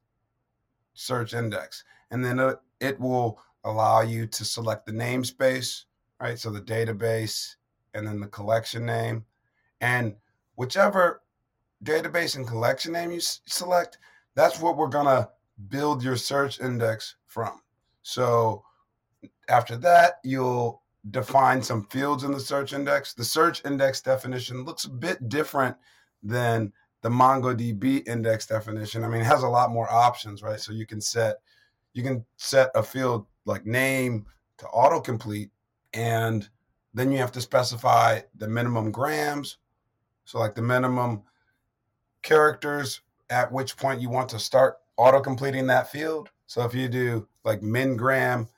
search 0.94 1.34
index. 1.34 1.84
And 2.10 2.24
then 2.24 2.38
it, 2.38 2.58
it 2.80 3.00
will 3.00 3.40
allow 3.64 4.02
you 4.02 4.26
to 4.26 4.44
select 4.44 4.86
the 4.86 4.92
namespace, 4.92 5.84
right? 6.20 6.38
So 6.38 6.50
the 6.50 6.60
database 6.60 7.56
and 7.94 8.06
then 8.06 8.20
the 8.20 8.26
collection 8.26 8.86
name. 8.86 9.24
And 9.80 10.14
whichever 10.56 11.22
database 11.84 12.36
and 12.36 12.46
collection 12.46 12.92
name 12.92 13.10
you 13.10 13.20
select, 13.20 13.98
that's 14.34 14.60
what 14.60 14.76
we're 14.76 14.88
going 14.88 15.06
to 15.06 15.28
build 15.68 16.02
your 16.02 16.16
search 16.16 16.60
index 16.60 17.16
from. 17.26 17.60
So 18.02 18.62
after 19.48 19.76
that, 19.78 20.20
you'll 20.24 20.79
define 21.10 21.62
some 21.62 21.84
fields 21.86 22.24
in 22.24 22.32
the 22.32 22.40
search 22.40 22.72
index. 22.72 23.14
The 23.14 23.24
search 23.24 23.64
index 23.64 24.02
definition 24.02 24.64
looks 24.64 24.84
a 24.84 24.90
bit 24.90 25.28
different 25.28 25.76
than 26.22 26.72
the 27.02 27.08
MongoDB 27.08 28.06
index 28.06 28.46
definition. 28.46 29.04
I 29.04 29.08
mean, 29.08 29.22
it 29.22 29.26
has 29.26 29.42
a 29.42 29.48
lot 29.48 29.70
more 29.70 29.90
options, 29.90 30.42
right? 30.42 30.60
So 30.60 30.72
you 30.72 30.86
can 30.86 31.00
set 31.00 31.36
you 31.92 32.02
can 32.02 32.24
set 32.36 32.70
a 32.74 32.82
field 32.82 33.26
like 33.46 33.66
name 33.66 34.26
to 34.58 34.66
autocomplete, 34.66 35.50
and 35.94 36.48
then 36.94 37.10
you 37.10 37.18
have 37.18 37.32
to 37.32 37.40
specify 37.40 38.20
the 38.36 38.48
minimum 38.48 38.90
grams. 38.90 39.56
So 40.24 40.38
like 40.38 40.54
the 40.54 40.62
minimum 40.62 41.22
characters 42.22 43.00
at 43.30 43.50
which 43.50 43.76
point 43.76 44.00
you 44.00 44.10
want 44.10 44.28
to 44.28 44.38
start 44.38 44.78
auto 44.96 45.20
completing 45.20 45.66
that 45.68 45.90
field. 45.90 46.30
So 46.46 46.62
if 46.64 46.74
you 46.74 46.88
do 46.88 47.26
like 47.44 47.62
min 47.62 47.96
gram 47.96 48.48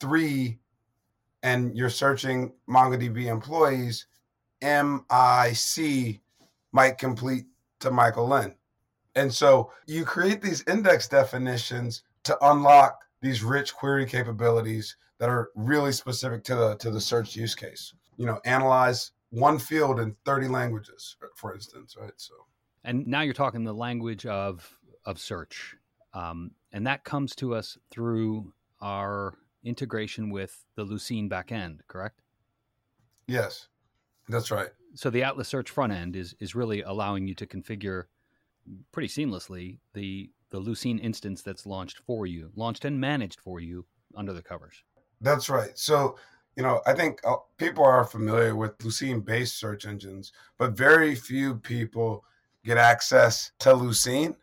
three 0.00 0.58
and 1.42 1.76
you're 1.76 1.90
searching 1.90 2.52
MongoDB 2.68 3.26
employees, 3.26 4.06
MIC 4.62 6.20
might 6.72 6.98
complete 6.98 7.46
to 7.80 7.90
Michael 7.90 8.28
Lynn. 8.28 8.54
And 9.14 9.32
so 9.32 9.72
you 9.86 10.04
create 10.04 10.42
these 10.42 10.64
index 10.68 11.08
definitions 11.08 12.02
to 12.24 12.36
unlock 12.42 12.98
these 13.20 13.42
rich 13.42 13.74
query 13.74 14.06
capabilities 14.06 14.96
that 15.18 15.28
are 15.28 15.50
really 15.54 15.92
specific 15.92 16.44
to 16.44 16.54
the 16.54 16.76
to 16.76 16.90
the 16.90 17.00
search 17.00 17.34
use 17.34 17.54
case. 17.54 17.92
You 18.16 18.26
know, 18.26 18.40
analyze 18.44 19.12
one 19.30 19.58
field 19.58 20.00
in 20.00 20.16
30 20.24 20.48
languages, 20.48 21.16
for 21.34 21.54
instance, 21.54 21.96
right? 22.00 22.12
So 22.16 22.34
and 22.84 23.06
now 23.06 23.22
you're 23.22 23.34
talking 23.34 23.64
the 23.64 23.74
language 23.74 24.26
of 24.26 24.78
of 25.04 25.18
search, 25.18 25.76
um, 26.14 26.52
and 26.72 26.86
that 26.86 27.04
comes 27.04 27.34
to 27.36 27.54
us 27.54 27.76
through 27.90 28.52
our 28.80 29.34
integration 29.64 30.30
with 30.30 30.64
the 30.74 30.84
Lucene 30.84 31.28
backend, 31.28 31.80
correct? 31.88 32.20
Yes, 33.26 33.68
that's 34.28 34.50
right. 34.50 34.68
So 34.94 35.10
the 35.10 35.22
Atlas 35.22 35.48
Search 35.48 35.70
front 35.70 35.92
end 35.92 36.16
is 36.16 36.34
is 36.40 36.54
really 36.54 36.82
allowing 36.82 37.26
you 37.26 37.34
to 37.36 37.46
configure 37.46 38.04
pretty 38.92 39.08
seamlessly 39.08 39.78
the 39.94 40.30
the 40.50 40.60
Lucene 40.60 41.00
instance 41.02 41.42
that's 41.42 41.66
launched 41.66 41.98
for 42.06 42.26
you, 42.26 42.50
launched 42.56 42.84
and 42.84 42.98
managed 42.98 43.40
for 43.40 43.60
you 43.60 43.84
under 44.16 44.32
the 44.32 44.42
covers. 44.42 44.82
That's 45.20 45.48
right. 45.50 45.76
So 45.78 46.16
you 46.56 46.64
know, 46.64 46.80
I 46.86 46.92
think 46.92 47.20
uh, 47.24 47.36
people 47.56 47.84
are 47.84 48.02
familiar 48.04 48.56
with 48.56 48.76
Lucene 48.78 49.24
based 49.24 49.58
search 49.58 49.86
engines, 49.86 50.32
but 50.58 50.76
very 50.76 51.14
few 51.14 51.54
people 51.54 52.24
get 52.64 52.76
access 52.76 53.52
to 53.60 53.68
Lucene. 53.70 54.34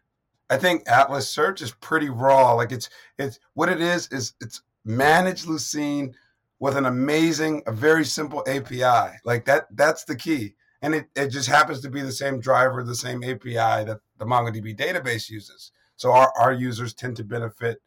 I 0.49 0.57
think 0.57 0.87
Atlas 0.87 1.27
Search 1.27 1.61
is 1.61 1.71
pretty 1.71 2.09
raw. 2.09 2.53
Like 2.53 2.71
it's 2.71 2.89
it's 3.17 3.39
what 3.55 3.67
it 3.67 3.81
is 3.81 4.07
is 4.13 4.33
it's 4.39 4.61
managed 4.85 5.47
Lucene 5.47 6.13
with 6.59 6.77
an 6.77 6.85
amazing, 6.85 7.63
a 7.67 7.71
very 7.71 8.05
simple 8.05 8.43
API. 8.47 9.17
Like 9.25 9.45
that 9.45 9.67
that's 9.71 10.03
the 10.03 10.15
key. 10.15 10.55
And 10.81 10.93
it, 10.93 11.07
it 11.15 11.29
just 11.29 11.49
happens 11.49 11.81
to 11.81 11.89
be 11.89 12.01
the 12.01 12.11
same 12.11 12.39
driver, 12.39 12.83
the 12.83 12.95
same 12.95 13.23
API 13.23 13.85
that 13.85 13.99
the 14.17 14.25
MongoDB 14.25 14.77
database 14.77 15.29
uses. 15.29 15.71
So 15.95 16.11
our, 16.11 16.31
our 16.37 16.53
users 16.53 16.93
tend 16.93 17.17
to 17.17 17.23
benefit 17.23 17.81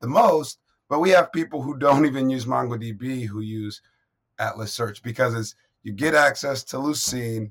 the 0.00 0.06
most, 0.06 0.60
but 0.88 1.00
we 1.00 1.10
have 1.10 1.32
people 1.32 1.62
who 1.62 1.76
don't 1.76 2.06
even 2.06 2.30
use 2.30 2.44
MongoDB 2.44 3.26
who 3.26 3.40
use 3.40 3.82
Atlas 4.38 4.72
Search 4.72 5.02
because 5.02 5.34
it's 5.34 5.54
you 5.82 5.92
get 5.92 6.14
access 6.14 6.62
to 6.64 6.76
Lucene, 6.76 7.50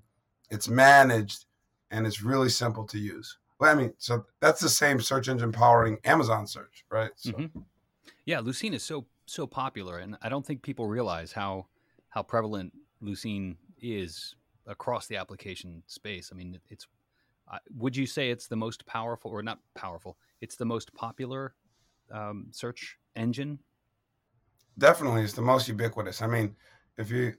it's 0.50 0.68
managed, 0.68 1.46
and 1.92 2.08
it's 2.08 2.24
really 2.24 2.50
simple 2.50 2.84
to 2.86 2.98
use. 2.98 3.38
Well, 3.60 3.72
I 3.72 3.76
mean, 3.80 3.94
so 3.98 4.26
that's 4.40 4.60
the 4.60 4.70
same 4.70 5.00
search 5.00 5.30
engine 5.30 5.52
powering 5.52 6.00
Amazon 6.04 6.48
search, 6.48 6.84
right? 6.90 7.12
So. 7.16 7.32
Mm-hmm. 7.32 7.60
Yeah, 8.26 8.40
Lucene 8.40 8.74
is 8.74 8.84
so 8.84 9.06
so 9.26 9.48
popular, 9.48 10.00
and 10.00 10.18
I 10.22 10.30
don't 10.30 10.46
think 10.46 10.62
people 10.62 10.88
realize 10.88 11.32
how 11.32 11.68
how 12.10 12.24
prevalent 12.24 12.74
Lucene 13.02 13.58
is 13.82 14.36
across 14.68 15.08
the 15.08 15.18
application 15.18 15.84
space. 15.88 16.30
I 16.32 16.36
mean, 16.36 16.60
it's 16.70 16.88
would 17.76 17.96
you 17.96 18.06
say 18.06 18.30
it's 18.30 18.48
the 18.48 18.56
most 18.56 18.86
powerful, 18.86 19.32
or 19.32 19.44
not 19.44 19.60
powerful? 19.76 20.18
It's 20.42 20.56
the 20.56 20.66
most 20.66 20.94
popular 20.94 21.54
um, 22.12 22.48
search 22.52 22.98
engine. 23.16 23.60
Definitely, 24.78 25.24
it's 25.24 25.34
the 25.34 25.42
most 25.42 25.68
ubiquitous. 25.68 26.22
I 26.22 26.28
mean, 26.28 26.56
if 26.98 27.12
you 27.12 27.34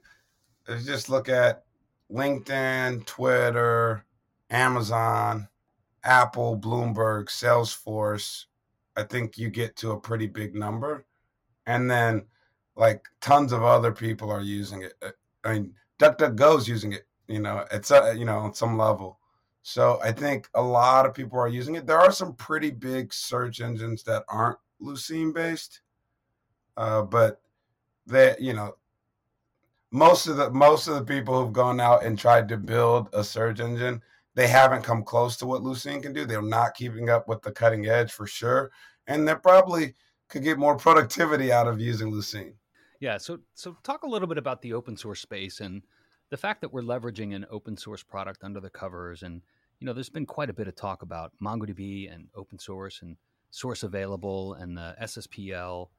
if 0.67 0.81
you 0.81 0.85
just 0.85 1.09
look 1.09 1.29
at 1.29 1.63
LinkedIn, 2.11 3.05
Twitter, 3.05 4.05
Amazon, 4.49 5.47
Apple, 6.03 6.57
Bloomberg, 6.57 7.25
Salesforce, 7.25 8.45
I 8.95 9.03
think 9.03 9.37
you 9.37 9.49
get 9.49 9.75
to 9.77 9.91
a 9.91 9.99
pretty 9.99 10.27
big 10.27 10.55
number. 10.55 11.05
And 11.65 11.89
then 11.89 12.25
like 12.75 13.05
tons 13.21 13.51
of 13.51 13.63
other 13.63 13.91
people 13.91 14.31
are 14.31 14.41
using 14.41 14.83
it. 14.83 14.93
Uh, 15.01 15.11
I 15.43 15.53
mean, 15.53 15.73
DuckDuckGo 15.99 16.57
is 16.57 16.67
using 16.67 16.93
it, 16.93 17.07
you 17.27 17.39
know, 17.39 17.65
it's 17.71 17.91
a, 17.91 18.13
you 18.17 18.25
know, 18.25 18.39
on 18.39 18.53
some 18.53 18.77
level. 18.77 19.19
So 19.63 19.99
I 20.03 20.11
think 20.11 20.49
a 20.53 20.61
lot 20.61 21.05
of 21.05 21.13
people 21.13 21.39
are 21.39 21.47
using 21.47 21.75
it. 21.75 21.87
There 21.87 21.99
are 21.99 22.11
some 22.11 22.33
pretty 22.35 22.69
big 22.71 23.13
search 23.13 23.61
engines 23.61 24.03
that 24.03 24.23
aren't 24.29 24.59
Lucene 24.81 25.33
based, 25.33 25.81
uh, 26.77 27.01
but 27.01 27.41
they, 28.05 28.35
you 28.39 28.53
know, 28.53 28.75
most 29.91 30.27
of 30.27 30.37
the 30.37 30.51
most 30.51 30.87
of 30.87 30.95
the 30.95 31.03
people 31.03 31.41
who've 31.41 31.53
gone 31.53 31.79
out 31.79 32.03
and 32.03 32.19
tried 32.19 32.47
to 32.49 32.57
build 32.57 33.09
a 33.13 33.23
search 33.23 33.59
engine, 33.59 34.01
they 34.35 34.47
haven't 34.47 34.83
come 34.83 35.03
close 35.03 35.37
to 35.37 35.45
what 35.45 35.63
Lucene 35.63 36.03
can 36.03 36.13
do. 36.13 36.25
They're 36.25 36.41
not 36.41 36.75
keeping 36.75 37.09
up 37.09 37.27
with 37.27 37.41
the 37.41 37.51
cutting 37.51 37.87
edge 37.87 38.11
for 38.11 38.27
sure, 38.27 38.71
and 39.07 39.27
they 39.27 39.35
probably 39.35 39.95
could 40.29 40.43
get 40.43 40.59
more 40.59 40.77
productivity 40.77 41.51
out 41.51 41.67
of 41.67 41.79
using 41.79 42.11
Lucene. 42.11 42.53
Yeah. 42.99 43.17
So 43.17 43.39
so 43.53 43.77
talk 43.83 44.03
a 44.03 44.07
little 44.07 44.27
bit 44.27 44.37
about 44.37 44.61
the 44.61 44.73
open 44.73 44.97
source 44.97 45.21
space 45.21 45.59
and 45.59 45.81
the 46.29 46.37
fact 46.37 46.61
that 46.61 46.73
we're 46.73 46.81
leveraging 46.81 47.35
an 47.35 47.45
open 47.49 47.77
source 47.77 48.03
product 48.03 48.43
under 48.43 48.59
the 48.59 48.69
covers 48.69 49.23
and 49.23 49.41
you 49.79 49.85
know 49.85 49.93
there's 49.93 50.09
been 50.09 50.25
quite 50.25 50.49
a 50.49 50.53
bit 50.53 50.67
of 50.67 50.75
talk 50.75 51.01
about 51.01 51.31
mongodb 51.41 52.13
and 52.13 52.27
open 52.35 52.57
source 52.57 53.01
and 53.01 53.17
source 53.51 53.83
available 53.83 54.53
and 54.55 54.77
the 54.77 54.95
sspl 55.03 55.89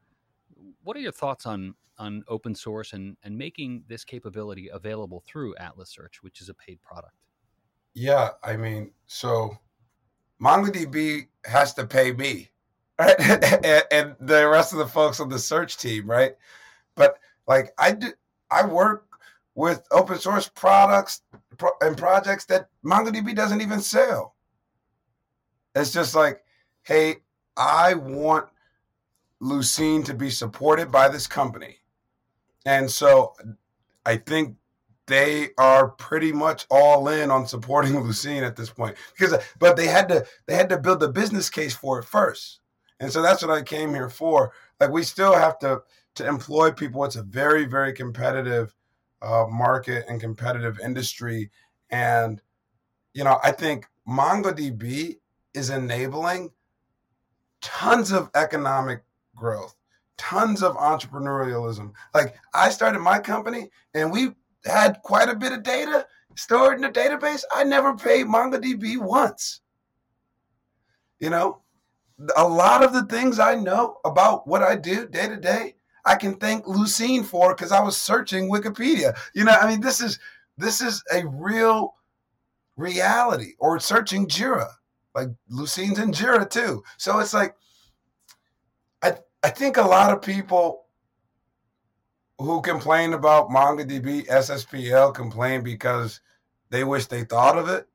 what 0.82 0.96
are 0.96 1.00
your 1.00 1.12
thoughts 1.12 1.46
on 1.46 1.74
on 1.98 2.22
open 2.28 2.54
source 2.54 2.92
and 2.92 3.16
and 3.22 3.36
making 3.36 3.84
this 3.88 4.04
capability 4.04 4.68
available 4.72 5.22
through 5.26 5.54
atlas 5.56 5.90
search 5.90 6.22
which 6.22 6.40
is 6.40 6.48
a 6.48 6.54
paid 6.54 6.80
product 6.82 7.14
yeah, 7.96 8.32
I 8.44 8.56
mean, 8.56 8.90
so 9.06 9.56
MongoDB 10.40 11.28
has 11.46 11.72
to 11.74 11.86
pay 11.86 12.12
me, 12.12 12.50
right? 12.98 13.18
and, 13.64 13.84
and, 13.90 14.16
the 14.20 14.46
rest 14.46 14.72
of 14.74 14.78
the 14.78 14.86
folks 14.86 15.18
on 15.18 15.30
the 15.30 15.38
search 15.38 15.78
team, 15.78 16.08
right? 16.08 16.34
But 16.94 17.18
like 17.48 17.72
I 17.78 17.92
do, 17.92 18.12
I 18.50 18.66
work 18.66 19.06
with 19.54 19.86
open 19.90 20.18
source 20.18 20.46
products 20.46 21.22
and 21.80 21.96
projects 21.96 22.44
that 22.44 22.68
MongoDB 22.84 23.34
doesn't 23.34 23.62
even 23.62 23.80
sell. 23.80 24.34
It's 25.74 25.90
just 25.90 26.14
like, 26.14 26.42
hey, 26.82 27.16
I 27.56 27.94
want 27.94 28.46
Lucene 29.40 30.04
to 30.04 30.12
be 30.12 30.28
supported 30.28 30.92
by 30.92 31.08
this 31.08 31.26
company. 31.26 31.78
And 32.66 32.90
so 32.90 33.32
I 34.04 34.16
think 34.16 34.56
they 35.06 35.50
are 35.58 35.88
pretty 35.88 36.32
much 36.32 36.66
all 36.70 37.08
in 37.08 37.30
on 37.30 37.46
supporting 37.46 37.92
Lucene 38.02 38.42
at 38.42 38.56
this 38.56 38.70
point. 38.70 38.96
Because 39.16 39.42
but 39.58 39.76
they 39.76 39.86
had 39.86 40.08
to 40.08 40.26
they 40.46 40.54
had 40.54 40.68
to 40.68 40.78
build 40.78 41.00
the 41.00 41.08
business 41.08 41.48
case 41.48 41.74
for 41.74 41.98
it 41.98 42.04
first. 42.04 42.60
And 43.00 43.12
so 43.12 43.22
that's 43.22 43.42
what 43.42 43.56
I 43.56 43.62
came 43.62 43.90
here 43.90 44.08
for. 44.08 44.52
Like 44.80 44.90
we 44.90 45.02
still 45.02 45.34
have 45.34 45.58
to 45.60 45.82
to 46.16 46.26
employ 46.26 46.72
people. 46.72 47.04
It's 47.04 47.16
a 47.16 47.22
very, 47.22 47.66
very 47.66 47.92
competitive 47.92 48.74
uh, 49.22 49.46
market 49.48 50.04
and 50.08 50.20
competitive 50.20 50.78
industry. 50.80 51.50
And, 51.90 52.40
you 53.14 53.24
know, 53.24 53.38
I 53.42 53.52
think 53.52 53.86
MongoDB 54.08 55.18
is 55.54 55.70
enabling 55.70 56.50
tons 57.60 58.12
of 58.12 58.30
economic 58.34 59.02
growth, 59.34 59.76
tons 60.16 60.62
of 60.62 60.76
entrepreneurialism. 60.76 61.92
Like 62.14 62.36
I 62.52 62.70
started 62.70 63.00
my 63.00 63.18
company 63.18 63.70
and 63.94 64.10
we 64.10 64.32
had 64.66 65.02
quite 65.02 65.28
a 65.28 65.36
bit 65.36 65.52
of 65.52 65.62
data 65.62 66.06
stored 66.36 66.76
in 66.76 66.82
the 66.82 66.88
database. 66.88 67.42
I 67.54 67.64
never 67.64 67.96
paid 67.96 68.26
MongoDB 68.26 68.98
once. 68.98 69.60
You 71.18 71.30
know, 71.30 71.62
a 72.36 72.46
lot 72.46 72.84
of 72.84 72.92
the 72.92 73.04
things 73.04 73.38
I 73.38 73.54
know 73.54 73.98
about 74.04 74.46
what 74.46 74.62
I 74.62 74.76
do 74.76 75.06
day 75.06 75.28
to 75.28 75.36
day, 75.36 75.76
I 76.04 76.14
can 76.14 76.36
thank 76.36 76.64
Lucene 76.66 77.24
for 77.24 77.54
because 77.54 77.72
I 77.72 77.80
was 77.80 77.96
searching 77.96 78.50
Wikipedia. 78.50 79.16
You 79.34 79.44
know, 79.44 79.52
I 79.52 79.68
mean, 79.68 79.80
this 79.80 80.00
is 80.00 80.18
this 80.58 80.80
is 80.80 81.02
a 81.12 81.26
real 81.26 81.94
reality. 82.76 83.52
Or 83.58 83.80
searching 83.80 84.26
Jira, 84.26 84.68
like 85.14 85.28
Lucene's 85.50 85.98
in 85.98 86.12
Jira 86.12 86.48
too. 86.48 86.82
So 86.96 87.18
it's 87.18 87.34
like, 87.34 87.54
I 89.02 89.14
I 89.42 89.50
think 89.50 89.76
a 89.76 89.82
lot 89.82 90.12
of 90.12 90.22
people 90.22 90.85
who 92.38 92.60
complain 92.60 93.12
about 93.12 93.48
MongoDB 93.48 94.26
SSPL 94.26 95.14
complain 95.14 95.62
because 95.62 96.20
they 96.70 96.84
wish 96.84 97.06
they 97.06 97.24
thought 97.24 97.58
of 97.58 97.68
it. 97.68 97.86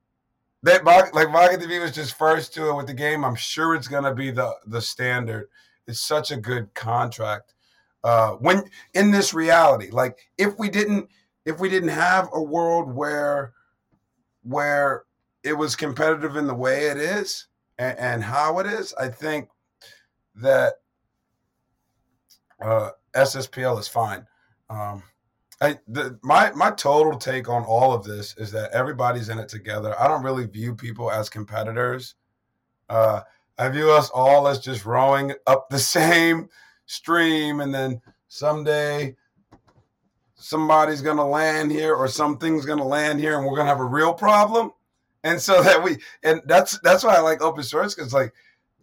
That 0.64 0.86
like 0.86 1.12
MongoDB 1.12 1.82
was 1.82 1.92
just 1.92 2.18
first 2.18 2.54
to 2.54 2.70
it 2.70 2.76
with 2.76 2.88
the 2.88 2.94
game. 2.94 3.24
I'm 3.24 3.36
sure 3.36 3.76
it's 3.76 3.88
gonna 3.88 4.14
be 4.14 4.32
the 4.32 4.54
the 4.66 4.82
standard. 4.82 5.48
It's 5.88 6.00
such 6.00 6.32
a 6.32 6.38
good 6.38 6.74
contract 6.74 7.54
uh, 8.04 8.32
when 8.34 8.64
in 8.94 9.12
this 9.12 9.34
reality 9.34 9.90
like 9.92 10.18
if 10.38 10.58
we 10.58 10.70
didn't 10.70 11.08
if 11.46 11.60
we 11.60 11.70
didn't 11.70 11.90
have 11.90 12.30
a 12.34 12.42
world 12.42 12.92
where 12.94 13.54
where 14.44 15.04
it 15.44 15.54
was 15.54 15.76
competitive 15.76 16.36
in 16.36 16.48
the 16.48 16.54
way 16.54 16.86
it 16.86 16.98
is 16.98 17.48
and, 17.78 17.98
and 18.00 18.24
how 18.24 18.60
it 18.60 18.66
is 18.66 18.94
i 19.00 19.08
think 19.08 19.50
that 20.36 20.74
uh, 22.64 22.90
sspl 23.16 23.80
is 23.80 23.88
fine 23.88 24.26
um, 24.72 25.04
I, 25.60 25.78
the, 25.88 26.18
my 26.24 26.52
my 26.54 26.72
total 26.72 27.18
take 27.20 27.50
on 27.50 27.64
all 27.64 27.94
of 27.94 28.04
this 28.04 28.36
is 28.38 28.52
that 28.52 28.72
everybody's 28.72 29.30
in 29.30 29.38
it 29.38 29.50
together. 29.50 30.00
I 30.00 30.08
don't 30.08 30.24
really 30.24 30.48
view 30.48 30.74
people 30.74 31.12
as 31.12 31.30
competitors. 31.30 32.16
Uh, 32.90 33.22
I 33.58 33.70
view 33.70 33.92
us 33.92 34.10
all 34.10 34.48
as 34.48 34.60
just 34.60 34.86
rowing 34.86 35.34
up 35.46 35.70
the 35.70 35.80
same 35.98 36.50
stream 36.86 37.60
and 37.60 37.74
then 37.74 38.02
someday 38.28 39.16
somebody's 40.36 41.02
to 41.18 41.24
land 41.24 41.72
here 41.72 41.94
or 41.94 42.08
something's 42.08 42.66
to 42.80 42.84
land 42.84 43.20
here 43.20 43.38
and 43.38 43.46
we're 43.46 43.56
to 43.68 43.70
have 43.70 43.80
a 43.80 43.86
real 43.86 44.14
problem 44.14 44.72
and 45.24 45.40
so 45.40 45.62
that 45.62 45.84
we 45.84 45.98
and 46.24 46.42
that's 46.46 46.80
that's 46.80 47.04
why 47.04 47.16
i 47.16 47.20
like 47.20 47.42
open 47.42 47.64
source 47.64 47.94
because 47.94 48.14
like 48.14 48.34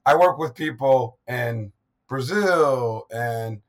i 0.07 0.15
work 0.15 0.39
with 0.39 0.55
people 0.55 1.19
in 1.27 1.73
brazil 2.09 3.07
and 3.11 3.61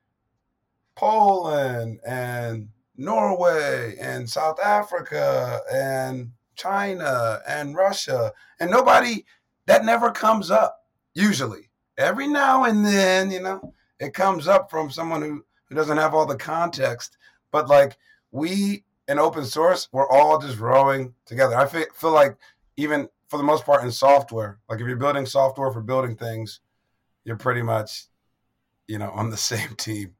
poland 1.00 2.00
and 2.06 2.68
norway 2.98 3.96
and 4.00 4.30
south 4.30 4.60
africa 4.60 5.62
and 5.72 6.32
china 6.56 7.40
and 7.48 7.76
russia 7.76 8.34
and 8.60 8.70
nobody 8.70 9.24
that 9.66 9.86
never 9.86 10.12
comes 10.12 10.52
up 10.52 10.82
usually 11.14 11.70
every 11.98 12.28
now 12.28 12.66
and 12.66 12.86
then 12.86 13.32
you 13.32 13.42
know 13.42 13.74
it 14.00 14.14
comes 14.14 14.48
up 14.48 14.70
from 14.70 14.90
someone 14.90 15.22
who, 15.22 15.44
who 15.66 15.76
doesn't 15.76 15.98
have 15.98 16.14
all 16.14 16.26
the 16.26 16.38
context. 16.38 17.18
But 17.52 17.68
like 17.68 17.98
we 18.32 18.84
in 19.08 19.20
open 19.20 19.46
source, 19.46 19.90
we're 19.92 20.10
all 20.10 20.40
just 20.40 20.60
rowing 20.60 21.14
together. 21.26 21.56
I 21.56 21.66
feel, 21.68 21.86
feel 21.94 22.12
like 22.12 22.38
even 22.78 23.10
for 23.28 23.38
the 23.38 23.44
most 23.44 23.66
part 23.66 23.84
in 23.84 23.92
software, 23.92 24.60
like 24.70 24.80
if 24.80 24.88
you're 24.88 24.96
building 24.96 25.26
software 25.26 25.72
for 25.72 25.82
building 25.82 26.16
things, 26.16 26.62
you're 27.24 27.38
pretty 27.38 27.62
much, 27.62 28.06
you 28.88 28.98
know, 28.98 29.12
on 29.12 29.30
the 29.30 29.38
same 29.52 29.76
team 29.76 30.16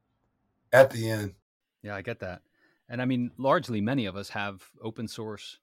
at 0.74 0.92
the 0.92 1.10
end. 1.10 1.34
Yeah, 1.82 1.96
I 1.96 2.02
get 2.02 2.20
that. 2.20 2.42
And 2.90 3.02
I 3.02 3.06
mean, 3.06 3.32
largely 3.38 3.82
many 3.82 4.06
of 4.06 4.16
us 4.16 4.30
have 4.30 4.64
open 4.82 5.08
source 5.08 5.60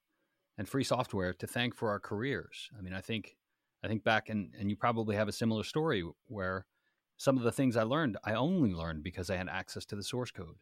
and 0.57 0.67
free 0.67 0.83
software 0.83 1.33
to 1.33 1.47
thank 1.47 1.75
for 1.75 1.89
our 1.89 1.99
careers. 1.99 2.69
I 2.77 2.81
mean, 2.81 2.93
I 2.93 3.01
think 3.01 3.35
I 3.83 3.87
think 3.87 4.03
back 4.03 4.29
and 4.29 4.53
and 4.59 4.69
you 4.69 4.75
probably 4.75 5.15
have 5.15 5.27
a 5.27 5.33
similar 5.33 5.63
story 5.63 6.03
where 6.27 6.65
some 7.17 7.37
of 7.37 7.43
the 7.43 7.51
things 7.51 7.75
I 7.75 7.83
learned, 7.83 8.17
I 8.23 8.33
only 8.33 8.73
learned 8.73 9.03
because 9.03 9.29
I 9.29 9.35
had 9.35 9.49
access 9.49 9.85
to 9.85 9.95
the 9.95 10.03
source 10.03 10.31
code. 10.31 10.55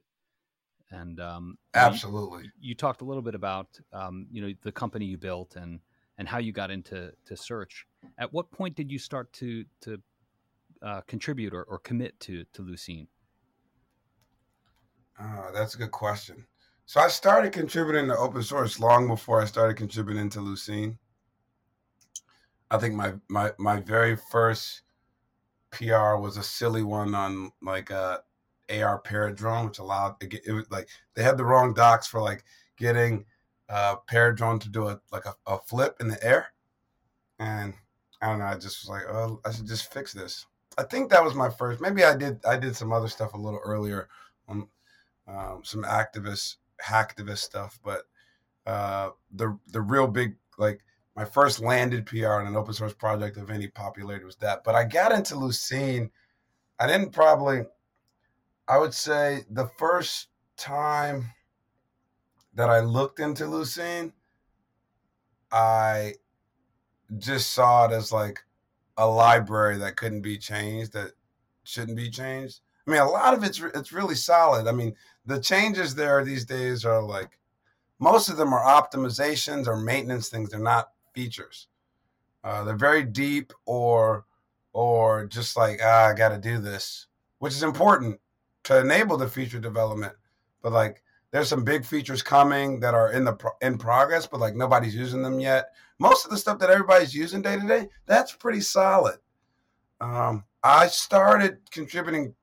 And 0.89 1.19
um, 1.19 1.57
absolutely, 1.73 2.43
you, 2.43 2.51
you, 2.69 2.75
talked 2.75 3.01
a 3.01 3.05
little 3.05 3.23
bit 3.23 3.35
about 3.35 3.79
um, 3.91 4.27
you 4.31 4.41
know 4.41 4.53
the 4.63 4.71
company 4.71 5.05
you 5.05 5.17
built 5.17 5.55
and 5.55 5.79
and 6.17 6.27
how 6.27 6.37
you 6.37 6.51
got 6.51 6.71
into 6.71 7.11
to 7.25 7.37
search. 7.37 7.85
At 8.17 8.31
what 8.33 8.51
point 8.51 8.75
did 8.75 8.91
you 8.91 8.99
start 8.99 9.33
to 9.33 9.65
to 9.81 10.01
uh, 10.81 11.01
contribute 11.01 11.53
or, 11.53 11.63
or 11.63 11.79
commit 11.79 12.19
to 12.21 12.45
to 12.53 12.61
Lucene? 12.61 13.07
Uh, 15.19 15.51
that's 15.51 15.75
a 15.75 15.77
good 15.77 15.91
question. 15.91 16.45
So 16.85 16.99
I 16.99 17.07
started 17.07 17.53
contributing 17.53 18.07
to 18.07 18.17
open 18.17 18.43
source 18.43 18.79
long 18.79 19.07
before 19.07 19.41
I 19.41 19.45
started 19.45 19.77
contributing 19.77 20.29
to 20.31 20.39
Lucene. 20.39 20.97
I 22.69 22.77
think 22.77 22.95
my 22.95 23.13
my 23.27 23.51
my 23.57 23.79
very 23.79 24.15
first 24.15 24.81
PR 25.71 26.15
was 26.15 26.37
a 26.37 26.43
silly 26.43 26.83
one 26.83 27.15
on 27.15 27.51
like 27.61 27.89
a 27.89 28.21
uh, 28.69 28.83
AR 28.83 29.01
Paradrone, 29.01 29.67
which 29.67 29.79
allowed 29.79 30.15
it, 30.21 30.41
it 30.45 30.51
was 30.51 30.69
like 30.69 30.89
they 31.15 31.23
had 31.23 31.37
the 31.37 31.45
wrong 31.45 31.73
docs 31.73 32.07
for 32.07 32.21
like 32.21 32.43
getting 32.77 33.25
uh 33.69 33.95
Paradrone 34.09 34.59
to 34.61 34.69
do 34.69 34.87
a 34.87 34.99
like 35.11 35.25
a, 35.25 35.35
a 35.47 35.59
flip 35.59 35.95
in 35.99 36.07
the 36.07 36.23
air, 36.23 36.47
and 37.39 37.73
I 38.21 38.27
don't 38.27 38.39
know. 38.39 38.45
I 38.45 38.55
just 38.55 38.83
was 38.83 38.89
like, 38.89 39.03
oh, 39.09 39.39
I 39.45 39.51
should 39.51 39.67
just 39.67 39.91
fix 39.91 40.13
this. 40.13 40.45
I 40.77 40.83
think 40.83 41.09
that 41.09 41.23
was 41.23 41.35
my 41.35 41.49
first. 41.49 41.81
Maybe 41.81 42.03
I 42.03 42.15
did. 42.15 42.43
I 42.45 42.57
did 42.57 42.75
some 42.75 42.91
other 42.91 43.07
stuff 43.07 43.33
a 43.33 43.37
little 43.37 43.61
earlier 43.63 44.09
um, 45.27 45.61
some 45.63 45.83
activist 45.83 46.57
hacktivist 46.83 47.39
stuff, 47.39 47.79
but 47.83 48.03
uh, 48.65 49.09
the 49.31 49.57
the 49.67 49.81
real 49.81 50.07
big 50.07 50.35
like 50.57 50.81
my 51.15 51.25
first 51.25 51.61
landed 51.61 52.05
PR 52.05 52.41
in 52.41 52.47
an 52.47 52.55
open 52.55 52.73
source 52.73 52.93
project 52.93 53.37
of 53.37 53.49
any 53.49 53.67
popularity 53.67 54.25
was 54.25 54.35
that. 54.37 54.63
But 54.63 54.75
I 54.75 54.83
got 54.83 55.11
into 55.11 55.35
Lucene. 55.35 56.09
I 56.77 56.87
didn't 56.87 57.11
probably, 57.11 57.63
I 58.67 58.77
would 58.77 58.93
say 58.93 59.45
the 59.49 59.67
first 59.77 60.27
time 60.57 61.31
that 62.53 62.69
I 62.69 62.81
looked 62.81 63.21
into 63.21 63.45
Lucene, 63.45 64.11
I 65.51 66.15
just 67.17 67.53
saw 67.53 67.85
it 67.85 67.93
as 67.93 68.11
like 68.11 68.43
a 68.97 69.07
library 69.07 69.77
that 69.77 69.95
couldn't 69.95 70.21
be 70.21 70.37
changed, 70.37 70.93
that 70.93 71.11
shouldn't 71.63 71.97
be 71.97 72.09
changed. 72.09 72.59
I 72.87 72.91
mean, 72.91 73.01
a 73.01 73.09
lot 73.09 73.33
of 73.33 73.43
it's 73.43 73.59
it's 73.59 73.91
really 73.91 74.15
solid. 74.15 74.67
I 74.67 74.71
mean, 74.71 74.95
the 75.25 75.39
changes 75.39 75.95
there 75.95 76.23
these 76.23 76.45
days 76.45 76.85
are 76.85 77.01
like 77.01 77.39
most 77.99 78.29
of 78.29 78.37
them 78.37 78.53
are 78.53 78.63
optimizations 78.63 79.67
or 79.67 79.77
maintenance 79.77 80.29
things. 80.29 80.49
They're 80.49 80.59
not 80.59 80.89
features. 81.13 81.67
Uh, 82.43 82.63
they're 82.63 82.75
very 82.75 83.03
deep 83.03 83.53
or 83.65 84.25
or 84.73 85.25
just 85.25 85.57
like 85.57 85.79
ah, 85.83 86.07
I 86.07 86.13
got 86.13 86.29
to 86.29 86.37
do 86.37 86.59
this, 86.59 87.07
which 87.39 87.53
is 87.53 87.63
important 87.63 88.19
to 88.65 88.79
enable 88.79 89.17
the 89.17 89.27
feature 89.27 89.59
development. 89.59 90.13
But 90.61 90.73
like 90.73 91.01
there's 91.31 91.49
some 91.49 91.63
big 91.63 91.85
features 91.85 92.21
coming 92.21 92.79
that 92.81 92.93
are 92.93 93.11
in 93.11 93.25
the 93.25 93.33
pro- 93.33 93.57
in 93.61 93.77
progress, 93.77 94.27
but 94.27 94.39
like 94.39 94.55
nobody's 94.55 94.95
using 94.95 95.23
them 95.23 95.39
yet. 95.39 95.71
Most 95.97 96.25
of 96.25 96.31
the 96.31 96.37
stuff 96.37 96.59
that 96.59 96.69
everybody's 96.69 97.15
using 97.15 97.41
day 97.41 97.59
to 97.59 97.67
day, 97.67 97.89
that's 98.05 98.33
pretty 98.33 98.61
solid. 98.61 99.17
Um, 100.01 100.43
I 100.63 100.87
started 100.87 101.59
contributing 101.71 102.35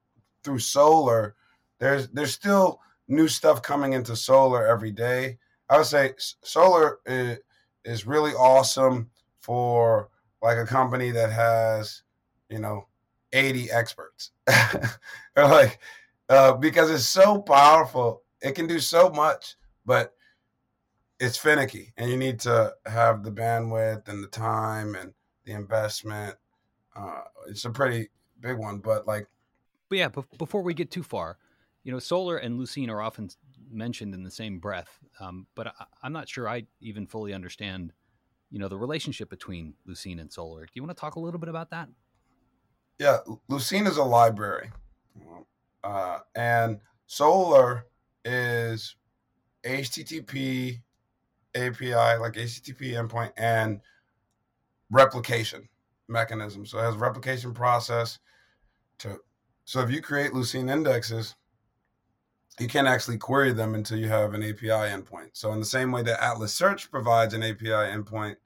through 0.45 0.59
Solr, 0.59 1.33
There's 1.79 2.09
there's 2.09 2.33
still 2.33 2.81
new 3.09 3.29
stuff 3.29 3.63
coming 3.63 3.93
into 3.93 4.13
Solr 4.13 4.69
every 4.69 4.93
day. 4.93 5.39
I 5.69 5.79
would 5.79 5.87
say 5.87 6.15
Solr 6.45 6.97
is, 7.07 7.39
is 7.85 8.07
really 8.07 8.33
awesome 8.33 9.11
for 9.41 10.09
like 10.43 10.59
a 10.59 10.67
company 10.67 11.11
that 11.13 11.31
has, 11.31 12.03
you 12.49 12.59
know, 12.59 12.89
80 13.33 13.71
experts. 13.71 14.33
like 15.37 15.79
uh, 16.29 16.55
because 16.55 16.91
it's 16.91 17.07
so 17.07 17.41
powerful. 17.41 18.23
It 18.41 18.55
can 18.55 18.67
do 18.67 18.81
so 18.81 19.11
much, 19.11 19.57
but 19.87 20.15
it's 21.21 21.37
finicky 21.37 21.93
and 21.97 22.11
you 22.11 22.17
need 22.17 22.41
to 22.41 22.75
have 22.87 23.23
the 23.23 23.31
bandwidth 23.31 24.09
and 24.09 24.25
the 24.25 24.29
time 24.29 24.95
and 24.95 25.13
the 25.45 25.53
investment. 25.53 26.35
Uh, 26.97 27.23
it's 27.49 27.65
a 27.65 27.71
pretty 27.71 28.09
big 28.41 28.59
one, 28.59 28.79
but 28.79 29.07
like, 29.07 29.27
but 29.93 29.99
yeah, 29.99 30.09
before 30.39 30.63
we 30.63 30.73
get 30.73 30.91
too 30.91 31.03
far, 31.03 31.37
you 31.85 31.93
know, 31.93 31.99
Solr 31.99 32.43
and 32.43 32.59
Lucene 32.59 32.89
are 32.89 33.03
often 33.03 33.29
mentioned 33.71 34.15
in 34.15 34.23
the 34.23 34.31
same 34.31 34.59
breath, 34.59 34.99
um, 35.21 35.47
but 35.55 35.67
I, 35.67 35.73
I'm 36.03 36.15
not 36.15 36.31
sure 36.31 36.49
I 36.49 36.63
even 36.81 37.07
fully 37.07 37.35
understand, 37.35 37.93
you 38.51 38.59
know, 38.59 38.69
the 38.69 38.79
relationship 38.79 39.29
between 39.29 39.75
Lucene 39.87 40.19
and 40.19 40.31
Solr. 40.31 40.63
Do 40.63 40.71
you 40.73 40.83
want 40.83 40.97
to 40.97 40.99
talk 40.99 41.17
a 41.17 41.21
little 41.21 41.39
bit 41.39 41.51
about 41.51 41.69
that? 41.73 41.91
Yeah, 42.99 43.19
Lucene 43.51 43.87
is 43.87 43.99
a 43.99 44.03
library, 44.03 44.71
uh, 45.85 46.21
and 46.35 46.81
Solr 47.07 47.83
is 48.25 48.97
HTTP 49.63 50.81
API, 51.55 51.93
like 51.93 52.33
HTTP 52.33 52.95
endpoint, 52.95 53.33
and 53.37 53.83
replication 54.91 55.69
mechanism. 56.09 56.65
So 56.65 56.79
it 56.79 56.83
has 56.85 56.97
replication 56.97 57.53
process 57.53 58.21
to. 59.01 59.19
So 59.73 59.81
if 59.81 59.91
you 59.91 60.03
create 60.03 60.33
Lucene 60.33 60.71
indexes, 60.71 61.35
you 62.61 62.69
can't 62.69 62.87
actually 62.87 63.17
query 63.17 63.55
them 63.55 63.75
until 63.75 63.97
you 63.97 64.07
have 64.09 64.35
an 64.35 64.43
API 64.43 64.67
endpoint. 64.69 65.31
So 65.33 65.51
in 65.55 65.61
the 65.61 65.65
same 65.65 65.91
way 65.91 66.03
that 66.03 66.23
Atlas 66.23 66.53
Search 66.53 66.91
provides 66.91 67.33
an 67.33 67.43
API 67.43 67.69
endpoint, 67.69 68.37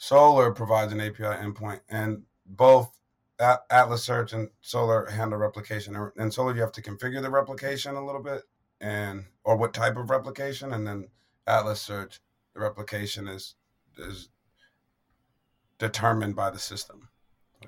Solr 0.00 0.56
provides 0.56 0.90
an 0.90 1.02
API 1.02 1.36
endpoint, 1.44 1.80
and 1.90 2.22
both 2.46 2.98
Atlas 3.38 4.02
Search 4.02 4.32
and 4.32 4.48
Solr 4.64 5.10
handle 5.10 5.38
replication. 5.38 5.94
And 6.16 6.32
Solr, 6.32 6.54
you 6.54 6.62
have 6.62 6.72
to 6.72 6.82
configure 6.82 7.20
the 7.20 7.28
replication 7.28 7.94
a 7.94 8.06
little 8.06 8.22
bit, 8.22 8.44
and 8.80 9.26
or 9.44 9.54
what 9.54 9.74
type 9.74 9.98
of 9.98 10.08
replication, 10.08 10.72
and 10.72 10.86
then 10.86 11.08
Atlas 11.46 11.82
Search, 11.82 12.22
the 12.54 12.60
replication 12.60 13.28
is 13.28 13.54
is 13.98 14.30
determined 15.76 16.36
by 16.36 16.48
the 16.48 16.58
system. 16.58 17.10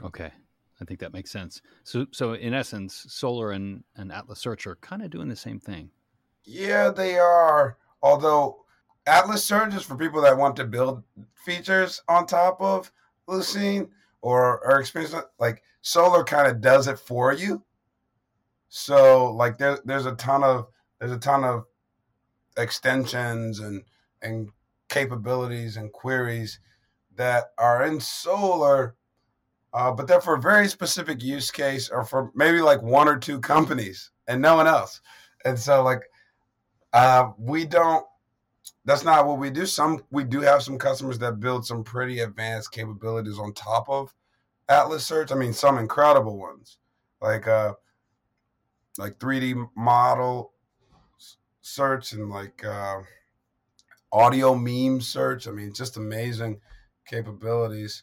Okay. 0.02 0.32
I 0.80 0.84
think 0.84 1.00
that 1.00 1.12
makes 1.12 1.30
sense. 1.30 1.60
So, 1.84 2.06
so 2.10 2.32
in 2.32 2.54
essence, 2.54 3.06
Solr 3.08 3.54
and, 3.54 3.84
and 3.96 4.10
Atlas 4.10 4.38
Search 4.38 4.66
are 4.66 4.76
kind 4.76 5.02
of 5.02 5.10
doing 5.10 5.28
the 5.28 5.36
same 5.36 5.60
thing. 5.60 5.90
Yeah, 6.44 6.90
they 6.90 7.18
are. 7.18 7.76
Although 8.02 8.64
Atlas 9.06 9.44
Search 9.44 9.74
is 9.74 9.82
for 9.82 9.96
people 9.96 10.22
that 10.22 10.36
want 10.36 10.56
to 10.56 10.64
build 10.64 11.02
features 11.34 12.02
on 12.08 12.26
top 12.26 12.60
of 12.60 12.90
Lucene 13.28 13.88
or 14.22 14.60
or 14.64 14.80
experience 14.80 15.14
like 15.38 15.62
Solr 15.82 16.26
kind 16.26 16.48
of 16.48 16.60
does 16.60 16.88
it 16.88 16.98
for 16.98 17.32
you. 17.32 17.62
So 18.68 19.32
like 19.32 19.58
there, 19.58 19.78
there's 19.84 20.06
a 20.06 20.14
ton 20.14 20.44
of 20.44 20.68
there's 20.98 21.12
a 21.12 21.18
ton 21.18 21.44
of 21.44 21.64
extensions 22.56 23.60
and 23.60 23.82
and 24.22 24.50
capabilities 24.88 25.76
and 25.76 25.92
queries 25.92 26.60
that 27.16 27.52
are 27.58 27.84
in 27.84 27.98
Solr 27.98 28.92
uh, 29.72 29.92
but 29.92 30.06
they're 30.06 30.20
for 30.20 30.34
a 30.34 30.40
very 30.40 30.68
specific 30.68 31.22
use 31.22 31.50
case 31.50 31.88
or 31.88 32.04
for 32.04 32.30
maybe 32.34 32.60
like 32.60 32.82
one 32.82 33.08
or 33.08 33.18
two 33.18 33.40
companies 33.40 34.10
and 34.26 34.40
no 34.40 34.56
one 34.56 34.66
else. 34.66 35.00
And 35.44 35.58
so 35.58 35.82
like 35.82 36.02
uh, 36.92 37.30
we 37.38 37.64
don't 37.64 38.04
that's 38.84 39.04
not 39.04 39.26
what 39.26 39.38
we 39.38 39.50
do. 39.50 39.66
Some 39.66 40.02
we 40.10 40.24
do 40.24 40.40
have 40.40 40.62
some 40.62 40.78
customers 40.78 41.18
that 41.18 41.40
build 41.40 41.66
some 41.66 41.84
pretty 41.84 42.20
advanced 42.20 42.72
capabilities 42.72 43.38
on 43.38 43.52
top 43.52 43.88
of 43.88 44.14
Atlas 44.68 45.06
Search. 45.06 45.30
I 45.30 45.34
mean, 45.34 45.52
some 45.52 45.78
incredible 45.78 46.38
ones 46.38 46.78
like 47.20 47.46
uh 47.46 47.74
like 48.98 49.18
3D 49.18 49.68
model 49.76 50.52
search 51.62 52.12
and 52.12 52.30
like 52.30 52.64
uh, 52.64 53.00
audio 54.12 54.54
meme 54.54 55.00
search. 55.00 55.46
I 55.46 55.52
mean, 55.52 55.72
just 55.72 55.96
amazing 55.96 56.60
capabilities. 57.06 58.02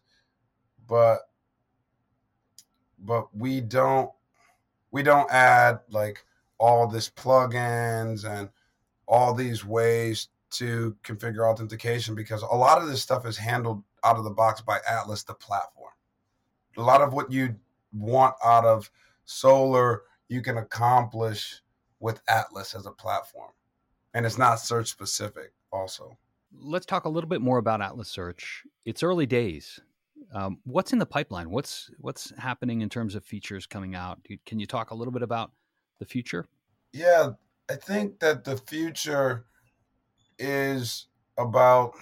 But 0.88 1.20
but 3.00 3.36
we 3.36 3.62
don't 3.62 4.12
we 4.92 5.04
don't 5.04 5.30
add 5.32 5.80
like 5.90 6.24
all 6.58 6.88
this 6.88 7.10
plugins 7.10 8.26
and 8.26 8.50
all 9.08 9.34
these 9.34 9.64
ways 9.64 10.30
to 10.50 10.96
configure 11.04 11.50
authentication 11.50 12.16
because 12.16 12.42
a 12.42 12.56
lot 12.56 12.82
of 12.82 12.88
this 12.88 13.02
stuff 13.02 13.26
is 13.26 13.38
handled 13.38 13.84
out 14.04 14.18
of 14.18 14.24
the 14.24 14.30
box 14.30 14.62
by 14.62 14.80
Atlas, 14.90 15.24
the 15.24 15.34
platform. 15.34 15.92
A 16.78 16.82
lot 16.82 17.02
of 17.02 17.14
what 17.14 17.32
you 17.32 17.56
want 17.94 18.36
out 18.44 18.66
of 18.66 18.90
Solr, 19.28 20.00
you 20.30 20.42
can 20.42 20.58
accomplish 20.58 21.62
with 22.00 22.22
Atlas 22.30 22.76
as 22.76 22.86
a 22.86 22.92
platform. 22.92 23.52
And 24.14 24.26
it's 24.26 24.38
not 24.38 24.60
search 24.60 24.88
specific, 24.88 25.52
also. 25.72 26.18
Let's 26.60 26.86
talk 26.86 27.06
a 27.06 27.10
little 27.10 27.30
bit 27.30 27.42
more 27.42 27.58
about 27.58 27.82
Atlas 27.82 28.08
Search. 28.08 28.64
It's 28.86 29.04
early 29.04 29.26
days. 29.26 29.80
Um, 30.34 30.60
what's 30.66 30.94
in 30.94 31.00
the 31.00 31.06
pipeline? 31.06 31.50
What's 31.50 31.90
what's 32.00 32.34
happening 32.38 32.82
in 32.82 32.90
terms 32.90 33.16
of 33.16 33.24
features 33.24 33.66
coming 33.66 33.96
out? 33.96 34.20
Can 34.46 34.60
you 34.60 34.66
talk 34.66 34.92
a 34.92 34.96
little 34.96 35.14
bit 35.14 35.24
about 35.24 35.52
the 36.00 36.06
future? 36.06 36.46
Yeah, 36.94 37.32
I 37.70 37.76
think 37.76 38.20
that 38.20 38.44
the 38.44 38.58
future 38.58 39.46
is 40.40 41.08
about 41.38 41.94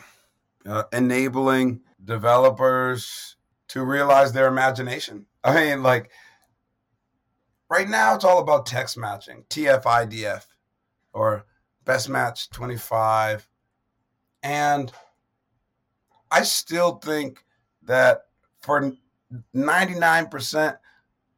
uh, 0.66 0.84
enabling 0.92 1.82
developers 2.04 3.36
to 3.70 3.84
realize 3.84 4.34
their 4.34 4.48
imagination. 4.48 5.26
I 5.44 5.54
mean, 5.54 5.84
like 5.84 6.12
right 7.70 7.88
now, 7.88 8.16
it's 8.16 8.26
all 8.26 8.40
about 8.40 8.66
text 8.66 8.98
matching, 8.98 9.44
TF-IDF, 9.50 10.46
or 11.14 11.46
best 11.84 12.10
match 12.10 12.50
25. 12.50 13.48
And 14.44 14.92
I 16.32 16.44
still 16.44 16.96
think 16.98 17.44
that 17.86 18.26
for 18.62 18.94
99% 19.56 20.78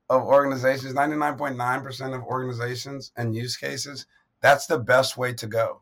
of 0.09 0.23
organizations, 0.23 0.93
99.9% 0.93 2.15
of 2.15 2.23
organizations 2.23 3.11
and 3.17 3.35
use 3.35 3.57
cases, 3.57 4.05
that's 4.41 4.67
the 4.67 4.79
best 4.79 5.17
way 5.17 5.33
to 5.33 5.47
go. 5.47 5.81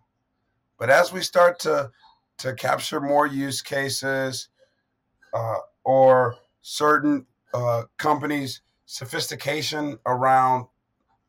But 0.78 0.90
as 0.90 1.14
we 1.14 1.22
start 1.22 1.60
to 1.60 1.92
to 2.38 2.54
capture 2.54 3.00
more 3.00 3.26
use 3.26 3.62
cases 3.62 4.50
uh, 5.34 5.58
or 5.84 6.36
certain 6.62 7.26
uh, 7.54 7.84
companies' 7.98 8.62
sophistication 8.86 9.98
around 10.06 10.68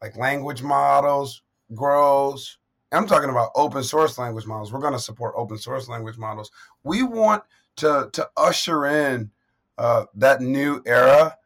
like 0.03 0.16
language 0.16 0.62
models 0.62 1.42
grows. 1.75 2.59
I'm 2.92 3.07
talking 3.07 3.31
about 3.31 3.51
open 3.55 3.83
source 3.83 4.18
language 4.18 4.46
models. 4.46 4.72
We're 4.72 4.81
going 4.81 4.92
to 4.92 4.99
support 4.99 5.35
open 5.37 5.59
source 5.59 5.88
language 5.88 6.18
models. 6.18 6.51
We 6.85 7.03
want 7.03 7.42
to 7.77 8.09
to 8.12 8.29
usher 8.37 8.87
in 8.87 9.31
uh, 9.79 10.07
that 10.15 10.41
new 10.41 10.83
era 10.87 11.37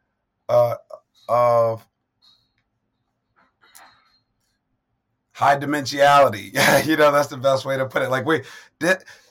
uh, 0.49 0.75
of 1.27 1.87
high 5.33 5.57
dimensionality. 5.57 6.53
you 6.85 6.97
know, 6.97 7.11
that's 7.11 7.29
the 7.29 7.37
best 7.37 7.65
way 7.65 7.77
to 7.77 7.85
put 7.85 8.01
it. 8.01 8.09
Like, 8.09 8.25
wait, 8.25 8.45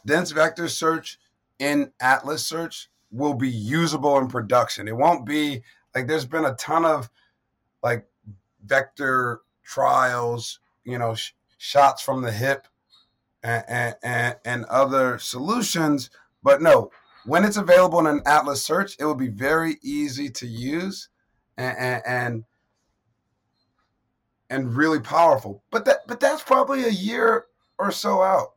dense 0.07 0.31
vector 0.33 0.69
search 0.69 1.19
in 1.59 1.93
Atlas 2.01 2.45
search 2.45 2.91
will 3.11 3.35
be 3.35 3.49
usable 3.49 4.19
in 4.19 4.29
production. 4.29 4.89
It 4.89 4.97
won't 4.97 5.27
be 5.27 5.63
like 5.95 6.07
there's 6.07 6.25
been 6.25 6.45
a 6.45 6.55
ton 6.55 6.85
of 6.85 7.11
like 7.83 8.07
vector 8.65 9.41
trials, 9.65 10.61
you 10.85 10.99
know, 10.99 11.15
sh- 11.15 11.33
shots 11.59 12.03
from 12.03 12.23
the 12.23 12.33
hip 12.33 12.67
and, 13.43 13.95
and, 14.03 14.37
and 14.45 14.65
other 14.67 15.19
solutions 15.19 16.11
but 16.43 16.63
no, 16.63 16.91
when 17.25 17.45
it's 17.45 17.57
available 17.57 17.99
in 18.01 18.07
an 18.07 18.23
Atlas 18.27 18.65
search, 18.65 18.97
it 18.99 19.05
will 19.05 19.15
be 19.15 19.29
very 19.29 19.77
easy 19.83 20.31
to 20.31 20.47
use 20.47 21.09
and, 21.57 21.77
and, 21.79 22.03
and 22.07 22.45
and 24.49 24.77
really 24.77 24.99
powerful. 24.99 25.63
But 25.71 25.85
that 25.85 25.99
but 26.07 26.21
that's 26.21 26.43
probably 26.43 26.85
a 26.85 26.91
year 26.91 27.47
or 27.79 27.93
so 27.93 28.23
out. 28.23 28.55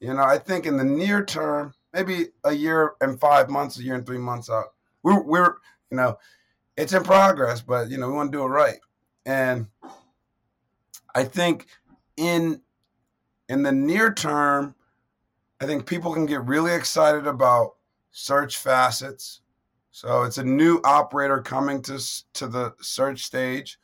You 0.00 0.12
know, 0.12 0.22
I 0.22 0.38
think 0.38 0.66
in 0.66 0.76
the 0.76 0.84
near 0.84 1.24
term, 1.24 1.72
maybe 1.92 2.28
a 2.44 2.52
year 2.52 2.94
and 3.00 3.18
five 3.18 3.48
months, 3.48 3.78
a 3.78 3.82
year 3.82 3.94
and 3.94 4.06
three 4.06 4.18
months 4.18 4.50
out. 4.50 4.66
We're 5.02 5.22
we're 5.22 5.54
you 5.90 5.96
know, 5.96 6.18
it's 6.76 6.92
in 6.92 7.04
progress, 7.04 7.62
but 7.62 7.88
you 7.88 7.96
know, 7.96 8.08
we 8.08 8.14
want 8.14 8.32
to 8.32 8.38
do 8.38 8.44
it 8.44 8.48
right. 8.48 8.78
And 9.24 9.68
I 11.14 11.24
think 11.24 11.66
in 12.16 12.60
in 13.48 13.62
the 13.62 13.72
near 13.72 14.12
term, 14.12 14.74
I 15.60 15.66
think 15.66 15.86
people 15.86 16.12
can 16.12 16.26
get 16.26 16.44
really 16.44 16.72
excited 16.72 17.26
about 17.26 17.76
search 18.10 18.58
facets. 18.58 19.40
So 19.90 20.24
it's 20.24 20.38
a 20.38 20.44
new 20.44 20.80
operator 20.84 21.40
coming 21.40 21.80
to, 21.82 22.00
to 22.34 22.46
the 22.46 22.74
search 22.80 23.22
stage, 23.24 23.78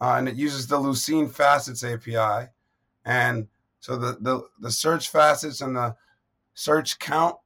uh, 0.00 0.14
and 0.16 0.28
it 0.28 0.36
uses 0.36 0.66
the 0.66 0.78
Lucene 0.78 1.30
Facets 1.30 1.82
API. 1.82 2.48
And 3.04 3.48
so 3.80 3.96
the, 3.96 4.18
the, 4.20 4.42
the 4.60 4.70
search 4.70 5.08
facets 5.08 5.60
and 5.60 5.76
the 5.76 5.96
search 6.54 6.98
count 6.98 7.36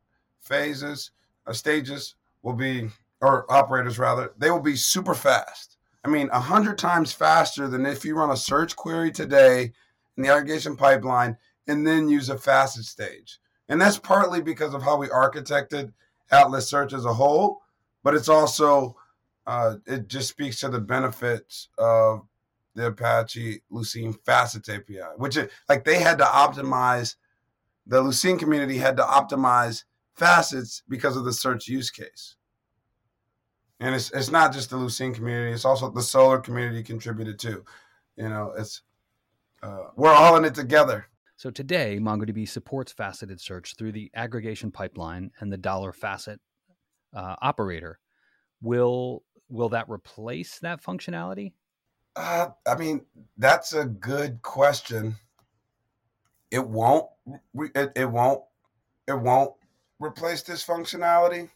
phases, 0.41 1.13
uh, 1.47 1.53
stages 1.53 2.17
will 2.43 2.53
be, 2.53 2.89
or 3.21 3.51
operators 3.51 3.99
rather, 3.99 4.33
they 4.37 4.51
will 4.51 4.61
be 4.61 4.77
super 4.77 5.15
fast. 5.15 5.79
I 6.05 6.09
mean, 6.09 6.29
a 6.33 6.41
hundred 6.41 6.79
times 6.79 7.13
faster 7.13 7.69
than 7.69 7.87
if 7.87 8.05
you 8.05 8.17
run 8.17 8.31
a 8.31 8.37
search 8.37 8.75
query 8.75 9.13
today 9.13 9.73
in 10.17 10.23
the 10.23 10.31
aggregation 10.31 10.77
pipeline 10.77 11.37
and 11.69 11.87
then 11.87 12.09
use 12.09 12.29
a 12.29 12.37
facet 12.37 12.85
stage. 12.85 13.39
And 13.73 13.81
that's 13.81 13.99
partly 13.99 14.43
because 14.43 14.75
of 14.75 14.83
how 14.83 14.99
we 14.99 15.07
architected 15.07 15.95
Atlas 16.31 16.69
Search 16.69 16.93
as 16.93 17.07
a 17.07 17.15
whole, 17.15 17.63
but 18.03 18.15
it's 18.15 18.29
also 18.29 18.99
uh, 19.47 19.77
it 19.87 20.09
just 20.09 20.29
speaks 20.29 20.61
to 20.61 20.69
the 20.69 20.79
benefits 20.79 21.71
of 21.79 22.21
the 22.75 22.89
Apache 22.89 23.63
Lucene 23.73 24.15
Facets 24.27 24.69
API, 24.69 25.01
which 25.17 25.39
is 25.39 25.49
like 25.71 25.85
they 25.85 25.99
had 25.99 26.19
to 26.19 26.25
optimize 26.25 27.17
the 27.87 28.03
Lucene 28.03 28.39
community 28.39 28.77
had 28.77 28.99
to 28.99 29.05
optimize 29.05 29.85
facets 30.17 30.83
because 30.91 31.17
of 31.17 31.25
the 31.25 31.33
search 31.33 31.67
use 31.67 31.89
case. 31.89 32.37
And 33.81 33.95
it's 33.95 34.11
it's 34.11 34.31
not 34.31 34.53
just 34.53 34.69
the 34.69 34.77
Lucene 34.77 35.15
community; 35.15 35.51
it's 35.51 35.65
also 35.65 35.89
the 35.89 36.01
Solr 36.01 36.45
community 36.45 36.83
contributed 36.83 37.39
too. 37.39 37.65
You 38.17 38.29
know, 38.29 38.53
it's 38.55 38.83
uh, 39.63 39.85
we're 39.97 40.13
all 40.13 40.37
in 40.37 40.45
it 40.45 40.55
together. 40.55 41.07
So 41.43 41.51
today, 41.51 41.99
MongoDB 42.01 42.49
supports 42.49 42.93
faceted 42.93 43.41
search 43.41 43.75
through 43.77 43.91
the 43.91 44.13
aggregation 44.15 44.71
pipeline 44.71 45.33
and 45.41 45.53
the 45.53 45.57
dollar 45.57 45.93
facet 45.93 46.39
uh, 47.13 47.35
operator. 47.43 47.99
Will 48.61 49.25
will 49.49 49.71
that 49.71 49.89
replace 49.89 50.61
that 50.61 50.81
functionality? 50.81 51.51
Uh, 52.15 52.51
I 52.65 52.77
mean, 52.77 53.07
that's 53.37 53.73
a 53.73 53.87
good 53.87 54.41
question. 54.43 55.17
It 56.53 56.65
won't. 56.65 57.07
It, 57.57 57.91
it 57.97 58.09
won't. 58.09 58.45
It 59.09 59.19
won't 59.19 59.53
replace 59.99 60.43
this 60.43 60.65
functionality. 60.65 61.51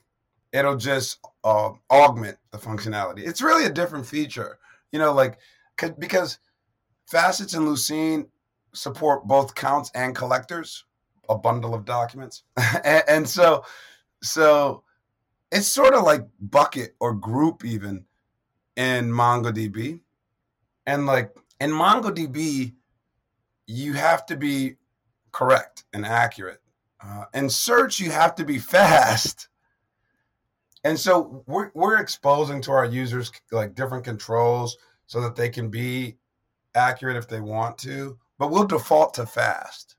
It'll 0.53 0.77
just 0.77 1.21
uh, 1.45 1.71
augment 1.93 2.39
the 2.51 2.59
functionality. 2.59 3.21
It's 3.21 3.41
really 3.41 3.67
a 3.67 3.73
different 3.73 4.07
feature, 4.07 4.59
you 4.91 4.99
know, 4.99 5.13
like 5.13 5.39
because 5.97 6.41
facets 7.07 7.55
and 7.55 7.69
Lucene 7.69 8.27
support 8.77 9.27
both 9.27 9.55
counts 9.55 9.91
and 9.95 10.15
collectors, 10.15 10.85
a 11.29 11.37
bundle 11.37 11.75
of 11.75 11.85
documents, 11.85 12.45
and, 12.85 13.05
and 13.09 13.29
so 13.29 13.65
so 14.23 14.83
it's 15.51 15.69
sort 15.69 15.95
of 15.95 16.03
like 16.03 16.23
bucket 16.41 16.95
or 17.01 17.15
group 17.15 17.65
even 17.65 18.05
in 18.77 19.11
MongoDB 19.11 20.01
and 20.87 21.07
like 21.07 21.35
in 21.61 21.71
MongoDB, 21.71 22.73
you 23.67 23.93
have 23.95 24.25
to 24.27 24.37
be 24.37 24.77
correct 25.33 25.85
and 25.93 26.07
accurate. 26.07 26.61
Uh, 27.01 27.25
in 27.35 27.51
search, 27.51 28.01
you 28.01 28.11
have 28.11 28.35
to 28.37 28.45
be 28.45 28.59
fast. 28.59 29.49
And 30.85 30.99
so 30.99 31.43
we're, 31.47 31.71
we're 31.75 31.99
exposing 31.99 32.61
to 32.63 32.73
our 32.73 32.85
users 32.85 33.33
like 33.51 33.75
different 33.75 34.05
controls 34.05 34.77
so 35.07 35.21
that 35.21 35.35
they 35.35 35.49
can 35.49 35.69
be 35.69 36.17
accurate 36.75 37.17
if 37.17 37.29
they 37.29 37.41
want 37.41 37.79
to, 37.79 38.19
but 38.39 38.51
we'll 38.51 38.67
default 38.67 39.15
to 39.15 39.27
fast. 39.27 39.97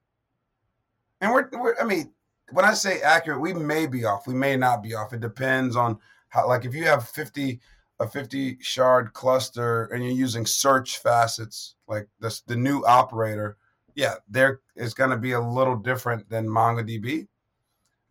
And 1.21 1.31
we're, 1.31 1.49
we're 1.53 1.75
I 1.81 1.83
mean, 1.83 2.11
when 2.51 2.65
I 2.65 2.73
say 2.73 3.01
accurate, 3.01 3.41
we 3.41 3.53
may 3.53 3.87
be 3.87 4.05
off, 4.05 4.27
we 4.27 4.33
may 4.33 4.55
not 4.55 4.83
be 4.83 4.93
off. 4.93 5.13
It 5.13 5.19
depends 5.19 5.75
on 5.75 5.99
how, 6.29 6.47
like, 6.47 6.65
if 6.65 6.73
you 6.73 6.85
have 6.85 7.07
50 7.09 7.59
a 7.99 8.07
50 8.07 8.57
shard 8.61 9.13
cluster 9.13 9.85
and 9.85 10.03
you're 10.03 10.13
using 10.13 10.45
search 10.45 10.99
facets 10.99 11.75
like 11.87 12.07
this 12.19 12.41
the 12.41 12.55
new 12.55 12.83
operator 12.85 13.57
yeah 13.95 14.15
there 14.29 14.61
is 14.75 14.93
going 14.93 15.09
to 15.09 15.17
be 15.17 15.31
a 15.31 15.39
little 15.39 15.75
different 15.75 16.29
than 16.29 16.47
mongodb 16.47 17.27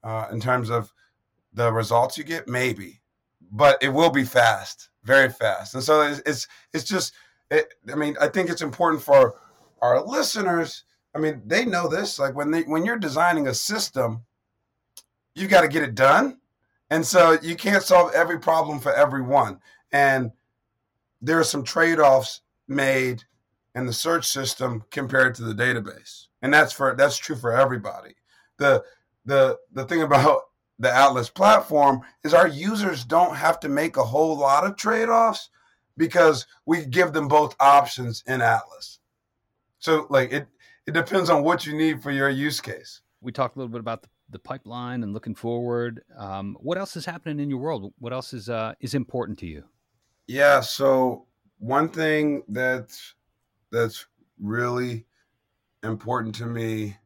uh, 0.03 0.27
in 0.33 0.41
terms 0.41 0.71
of 0.71 0.93
the 1.53 1.73
results 1.73 2.19
you 2.19 2.25
get 2.25 2.49
maybe 2.49 3.01
but 3.53 3.81
it 3.83 3.89
will 3.89 4.11
be 4.11 4.25
fast 4.25 4.89
very 5.05 5.29
fast 5.29 5.75
and 5.75 5.83
so 5.83 6.03
it's 6.03 6.21
it's, 6.27 6.49
it's 6.73 6.85
just 6.85 7.15
it, 7.51 7.75
i 7.93 7.95
mean 7.95 8.17
i 8.21 8.27
think 8.27 8.51
it's 8.51 8.62
important 8.62 9.01
for 9.01 9.37
our 9.83 10.05
listeners 10.05 10.85
i 11.15 11.19
mean 11.19 11.43
they 11.47 11.65
know 11.65 11.89
this 11.89 12.19
like 12.19 12.35
when 12.35 12.51
they 12.51 12.62
when 12.62 12.85
you're 12.85 12.99
designing 12.99 13.49
a 13.49 13.55
system 13.55 14.23
you've 15.35 15.51
got 15.51 15.62
to 15.62 15.69
get 15.69 15.83
it 15.83 15.95
done 15.95 16.39
and 16.91 17.05
so 17.05 17.37
you 17.43 17.57
can't 17.57 17.83
solve 17.83 18.12
every 18.15 18.39
problem 18.39 18.79
for 18.79 18.93
everyone 18.95 19.59
and 19.93 20.31
there 21.21 21.39
are 21.39 21.45
some 21.45 21.65
trade-offs 21.65 22.43
made 22.69 23.25
in 23.75 23.87
the 23.87 23.93
search 23.93 24.27
system 24.27 24.85
compared 24.91 25.35
to 25.35 25.43
the 25.43 25.55
database. 25.55 26.27
And 26.43 26.53
that's 26.53 26.73
for 26.73 26.95
that's 26.97 27.19
true 27.19 27.37
for 27.37 27.53
everybody. 27.53 28.15
The 28.59 28.83
the 29.25 29.59
the 29.73 29.85
thing 29.85 30.03
about 30.03 30.43
the 30.79 30.93
Atlas 30.93 31.31
platform 31.31 32.03
is 32.23 32.35
our 32.35 32.49
users 32.49 33.05
don't 33.05 33.37
have 33.37 33.59
to 33.61 33.69
make 33.69 33.97
a 33.97 34.05
whole 34.05 34.37
lot 34.37 34.65
of 34.65 34.77
trade-offs 34.77 35.51
because 35.97 36.47
we 36.67 36.85
give 36.85 37.12
them 37.12 37.29
both 37.29 37.57
options 37.59 38.23
in 38.27 38.43
Atlas. 38.43 38.99
So 39.87 40.05
like 40.11 40.33
it 40.33 40.49
it 40.88 40.94
depends 40.94 41.31
on 41.31 41.44
what 41.44 41.64
you 41.64 41.72
need 41.72 42.03
for 42.03 42.11
your 42.11 42.29
use 42.29 42.61
case. 42.61 43.03
We 43.20 43.31
talked 43.31 43.55
a 43.55 43.61
little 43.61 43.70
bit 43.70 43.79
about 43.79 44.03
the, 44.03 44.09
the 44.31 44.40
pipeline 44.40 45.05
and 45.05 45.14
looking 45.14 45.37
forward. 45.37 46.03
Um, 46.18 46.57
what 46.59 46.77
else 46.77 46.96
is 46.96 47.07
happening 47.07 47.38
in 47.38 47.49
your 47.49 47.61
world? 47.61 47.94
What 48.01 48.12
else 48.12 48.33
is 48.33 48.49
uh, 48.49 48.75
is 48.81 48.94
important 48.96 49.38
to 49.38 49.46
you? 49.46 49.62
Yeah. 50.27 50.59
So 50.59 51.27
one 51.59 51.88
thing 51.88 52.42
that's 52.49 53.14
that's 53.70 54.07
really 54.40 55.07
important 55.85 56.35
to 56.35 56.46
me 56.46 56.96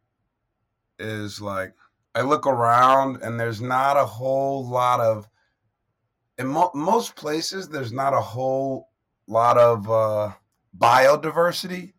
is 0.98 1.38
like 1.38 1.74
I 2.14 2.22
look 2.22 2.46
around 2.46 3.20
and 3.20 3.38
there's 3.38 3.60
not 3.60 3.98
a 3.98 4.06
whole 4.06 4.66
lot 4.66 5.00
of 5.00 5.28
in 6.38 6.46
mo- 6.46 6.72
most 6.74 7.14
places 7.14 7.68
there's 7.68 7.92
not 7.92 8.14
a 8.14 8.22
whole 8.22 8.88
lot 9.26 9.58
of 9.58 9.90
uh, 9.90 10.32
biodiversity, 10.78 11.92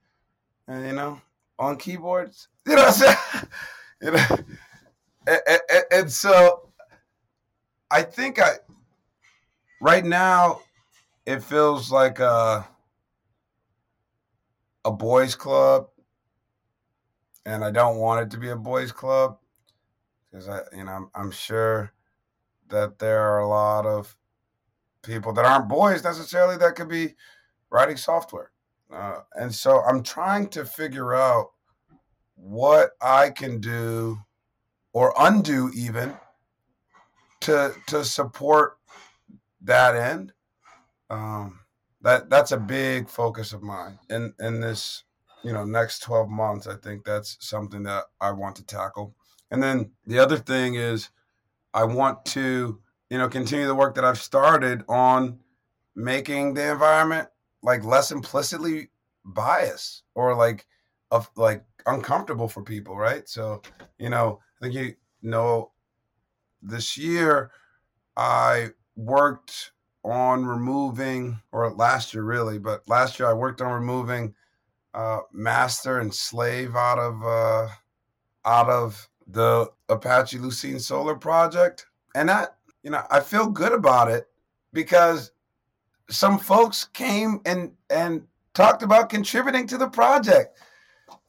and, 0.67 0.85
you 0.85 0.93
know, 0.93 1.21
on 1.59 1.77
keyboards. 1.77 2.47
You 2.67 2.75
know 2.75 2.83
what 2.83 2.87
I'm 2.89 2.93
saying? 2.93 3.47
you 4.01 4.11
know, 4.11 4.25
and, 5.27 5.41
and, 5.47 5.83
and 5.91 6.11
so 6.11 6.69
I 7.89 8.03
think 8.03 8.39
I 8.39 8.51
right 9.81 10.05
now 10.05 10.61
it 11.25 11.43
feels 11.43 11.91
like 11.91 12.19
a 12.19 12.67
a 14.85 14.91
boys 14.91 15.35
club 15.35 15.87
and 17.45 17.63
I 17.63 17.71
don't 17.71 17.97
want 17.97 18.21
it 18.21 18.31
to 18.31 18.37
be 18.37 18.49
a 18.49 18.55
boys 18.55 18.91
club 18.91 19.37
because 20.31 20.47
I 20.47 20.61
you 20.75 20.83
know 20.83 20.91
I'm, 20.91 21.09
I'm 21.13 21.31
sure 21.31 21.91
that 22.69 22.99
there 22.99 23.21
are 23.21 23.39
a 23.39 23.47
lot 23.47 23.85
of 23.85 24.15
people 25.03 25.33
that 25.33 25.45
aren't 25.45 25.67
boys 25.67 26.03
necessarily 26.03 26.57
that 26.57 26.75
could 26.75 26.89
be 26.89 27.15
writing 27.69 27.97
software 27.97 28.50
uh, 28.93 29.21
and 29.35 29.53
so 29.53 29.81
I'm 29.81 30.03
trying 30.03 30.49
to 30.49 30.65
figure 30.65 31.13
out 31.13 31.51
what 32.35 32.91
I 33.01 33.29
can 33.29 33.59
do 33.59 34.19
or 34.93 35.13
undo 35.17 35.71
even 35.75 36.15
to 37.41 37.73
to 37.87 38.03
support 38.03 38.77
that 39.61 39.95
end. 39.95 40.33
Um, 41.09 41.59
that 42.01 42.29
that's 42.29 42.51
a 42.51 42.57
big 42.57 43.09
focus 43.09 43.53
of 43.53 43.61
mine 43.61 43.99
in 44.09 44.33
in 44.39 44.59
this 44.59 45.03
you 45.43 45.53
know 45.53 45.63
next 45.63 45.99
12 45.99 46.29
months. 46.29 46.67
I 46.67 46.75
think 46.75 47.03
that's 47.03 47.37
something 47.39 47.83
that 47.83 48.05
i 48.19 48.31
want 48.31 48.55
to 48.57 48.65
tackle. 48.65 49.15
And 49.49 49.61
then 49.61 49.91
the 50.05 50.19
other 50.19 50.37
thing 50.37 50.75
is 50.75 51.09
i 51.73 51.83
want 51.83 52.23
to 52.25 52.79
you 53.09 53.17
know 53.17 53.27
continue 53.27 53.67
the 53.67 53.75
work 53.75 53.95
that 53.95 54.05
i've 54.05 54.21
started 54.21 54.83
on 54.87 55.39
making 55.95 56.53
the 56.53 56.71
environment 56.71 57.27
like 57.63 57.83
less 57.83 58.11
implicitly 58.11 58.89
biased 59.25 60.03
or 60.15 60.35
like 60.35 60.65
of 61.11 61.29
like 61.35 61.63
uncomfortable 61.85 62.47
for 62.47 62.63
people 62.63 62.95
right? 62.97 63.27
So 63.27 63.61
you 63.99 64.09
know 64.09 64.39
i 64.61 64.65
think 64.65 64.75
you 64.75 64.95
know 65.21 65.71
this 66.61 66.97
year 66.97 67.51
i 68.17 68.69
worked 68.95 69.71
on 70.03 70.45
removing, 70.45 71.39
or 71.51 71.71
last 71.71 72.13
year 72.13 72.23
really, 72.23 72.57
but 72.57 72.87
last 72.87 73.19
year 73.19 73.29
I 73.29 73.33
worked 73.33 73.61
on 73.61 73.71
removing 73.71 74.33
uh, 74.93 75.19
master 75.31 75.99
and 75.99 76.13
slave 76.13 76.75
out 76.75 76.97
of 76.97 77.23
uh, 77.23 77.67
out 78.45 78.69
of 78.69 79.09
the 79.27 79.69
Apache 79.89 80.39
Lucene 80.39 80.75
Solr 80.75 81.19
project, 81.19 81.85
and 82.15 82.29
that 82.29 82.55
you 82.83 82.89
know 82.89 83.03
I 83.09 83.19
feel 83.19 83.47
good 83.47 83.73
about 83.73 84.09
it 84.09 84.27
because 84.73 85.31
some 86.11 86.37
folks 86.37 86.85
came 86.85 87.41
and 87.45 87.71
and 87.89 88.23
talked 88.53 88.83
about 88.83 89.09
contributing 89.09 89.67
to 89.67 89.77
the 89.77 89.89
project. 89.89 90.57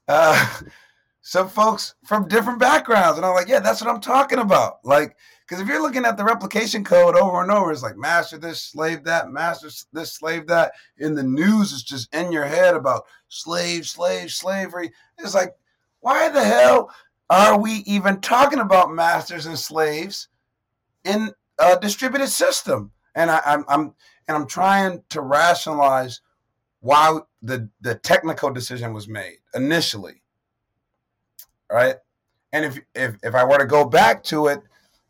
Uh, 0.09 0.61
some 1.23 1.49
folks 1.49 1.95
from 2.05 2.29
different 2.29 2.59
backgrounds, 2.59 3.17
and 3.17 3.25
I'm 3.25 3.35
like, 3.35 3.49
yeah, 3.49 3.61
that's 3.61 3.81
what 3.81 3.89
I'm 3.89 4.01
talking 4.01 4.41
about. 4.41 4.85
Like 4.85 5.17
because 5.53 5.61
if 5.61 5.69
you're 5.69 5.83
looking 5.83 6.07
at 6.07 6.17
the 6.17 6.25
replication 6.25 6.83
code 6.83 7.15
over 7.15 7.43
and 7.43 7.51
over, 7.51 7.71
it's 7.71 7.83
like 7.83 7.99
master 7.99 8.39
this, 8.39 8.63
slave 8.63 9.05
that, 9.05 9.31
master 9.31 9.69
this, 9.93 10.15
slave 10.15 10.47
that. 10.47 10.73
In 10.97 11.15
the 11.15 11.23
news, 11.23 11.75
it's 11.75 11.83
just 11.83 12.15
in 12.15 12.33
your 12.33 12.47
head 12.47 12.75
about 12.75 13.05
slave, 13.29 13.87
slave, 13.87 14.31
slavery. 14.31 14.91
It's 15.19 15.35
like, 15.35 15.55
why 16.01 16.31
the 16.31 16.43
hell 16.43 16.91
are 17.29 17.61
we 17.61 17.83
even 17.85 18.23
talking 18.23 18.61
about 18.61 18.95
masters 18.95 19.45
and 19.45 19.59
slaves 19.59 20.29
in 21.05 21.31
a 21.59 21.79
distributed 21.79 22.29
system? 22.29 22.91
And 23.15 23.31
I, 23.31 23.41
I'm, 23.45 23.65
I'm 23.69 23.95
and 24.29 24.37
I'm 24.37 24.47
trying 24.47 25.03
to 25.11 25.21
rationalize 25.21 26.21
why 26.81 27.21
the 27.43 27.69
the 27.81 27.95
technical 27.97 28.51
decision 28.53 28.93
was 28.93 29.09
made 29.09 29.39
initially. 29.55 30.23
right? 31.71 31.97
And 32.53 32.65
if 32.65 32.79
if 32.95 33.17
if 33.23 33.35
I 33.35 33.45
were 33.45 33.59
to 33.59 33.67
go 33.67 33.85
back 33.85 34.23
to 34.25 34.47
it, 34.49 34.61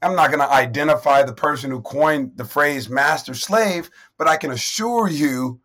I'm 0.02 0.14
not 0.16 0.28
going 0.28 0.40
to 0.40 0.50
identify 0.52 1.22
the 1.22 1.34
person 1.34 1.70
who 1.70 1.80
coined 1.80 2.32
the 2.36 2.44
phrase 2.44 2.88
master 2.88 3.34
slave, 3.34 3.90
but 4.18 4.28
I 4.28 4.36
can 4.36 4.50
assure 4.52 5.08
you 5.08 5.60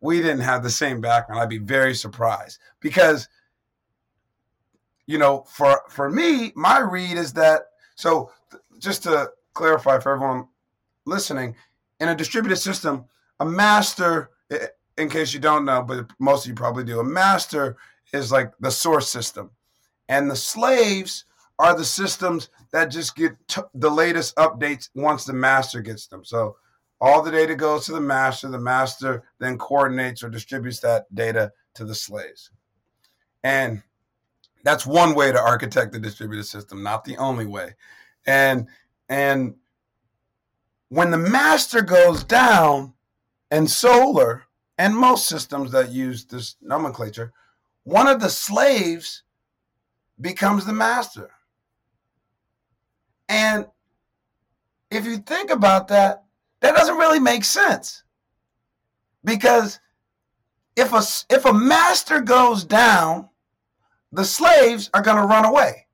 we 0.00 0.18
didn't 0.18 0.40
have 0.40 0.62
the 0.62 0.70
same 0.70 1.00
background. 1.00 1.40
I'd 1.42 1.48
be 1.48 1.58
very 1.58 1.94
surprised 1.94 2.58
because 2.80 3.28
you 5.06 5.18
know, 5.18 5.44
for 5.48 5.82
for 5.88 6.10
me, 6.10 6.52
my 6.54 6.78
read 6.80 7.16
is 7.16 7.32
that 7.34 7.62
so 7.96 8.30
just 8.78 9.02
to 9.04 9.30
clarify 9.54 9.98
for 9.98 10.12
everyone 10.12 10.48
listening, 11.06 11.56
in 12.00 12.08
a 12.08 12.14
distributed 12.14 12.56
system, 12.56 13.04
a 13.40 13.44
master 13.44 14.30
in 14.98 15.08
case 15.08 15.32
you 15.32 15.40
don't 15.40 15.64
know, 15.64 15.82
but 15.82 16.10
most 16.18 16.44
of 16.44 16.50
you 16.50 16.54
probably 16.54 16.84
do, 16.84 17.00
a 17.00 17.04
master 17.04 17.76
is 18.12 18.32
like 18.32 18.52
the 18.60 18.70
source 18.70 19.08
system. 19.08 19.50
And 20.08 20.30
the 20.30 20.36
slaves 20.36 21.24
are 21.58 21.76
the 21.76 21.84
systems 21.84 22.50
that 22.72 22.86
just 22.86 23.14
get 23.14 23.36
t- 23.46 23.62
the 23.74 23.90
latest 23.90 24.34
updates 24.36 24.90
once 24.94 25.24
the 25.24 25.32
master 25.32 25.80
gets 25.80 26.06
them. 26.06 26.24
So 26.24 26.56
all 27.00 27.22
the 27.22 27.30
data 27.30 27.54
goes 27.54 27.86
to 27.86 27.92
the 27.92 28.00
master. 28.00 28.48
The 28.48 28.58
master 28.58 29.22
then 29.38 29.56
coordinates 29.58 30.22
or 30.22 30.28
distributes 30.28 30.80
that 30.80 31.12
data 31.14 31.52
to 31.74 31.84
the 31.84 31.94
slaves. 31.94 32.50
And 33.44 33.82
that's 34.64 34.86
one 34.86 35.14
way 35.14 35.30
to 35.30 35.40
architect 35.40 35.92
the 35.92 36.00
distributed 36.00 36.44
system, 36.44 36.82
not 36.82 37.04
the 37.04 37.16
only 37.18 37.46
way. 37.46 37.76
And 38.26 38.66
and 39.08 39.54
when 40.88 41.10
the 41.10 41.18
master 41.18 41.82
goes 41.82 42.24
down 42.24 42.94
and 43.50 43.66
Solr 43.66 44.42
and 44.76 44.96
most 44.96 45.28
systems 45.28 45.72
that 45.72 45.90
use 45.90 46.24
this 46.24 46.56
nomenclature, 46.62 47.32
one 47.84 48.06
of 48.06 48.20
the 48.20 48.30
slaves 48.30 49.22
becomes 50.20 50.64
the 50.64 50.72
master. 50.72 51.30
And 53.28 53.66
if 54.90 55.04
you 55.04 55.18
think 55.18 55.50
about 55.50 55.88
that, 55.88 56.24
that 56.60 56.74
doesn't 56.74 56.96
really 56.96 57.20
make 57.20 57.44
sense. 57.44 58.02
Because 59.24 59.80
if 60.76 60.92
a 60.92 61.02
if 61.34 61.44
a 61.44 61.52
master 61.52 62.20
goes 62.20 62.64
down, 62.64 63.28
the 64.12 64.24
slaves 64.24 64.88
are 64.94 65.02
going 65.02 65.18
to 65.18 65.26
run 65.26 65.44
away. 65.44 65.86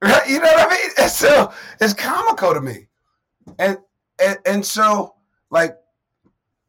Right? 0.00 0.22
You 0.28 0.38
know 0.38 0.52
what 0.52 0.68
I 0.68 0.74
mean? 0.74 0.90
So 1.08 1.52
it's 1.80 1.94
comical 1.94 2.54
to 2.54 2.60
me. 2.60 2.86
And 3.58 3.78
and, 4.22 4.38
and 4.46 4.66
so 4.66 5.14
like 5.50 5.76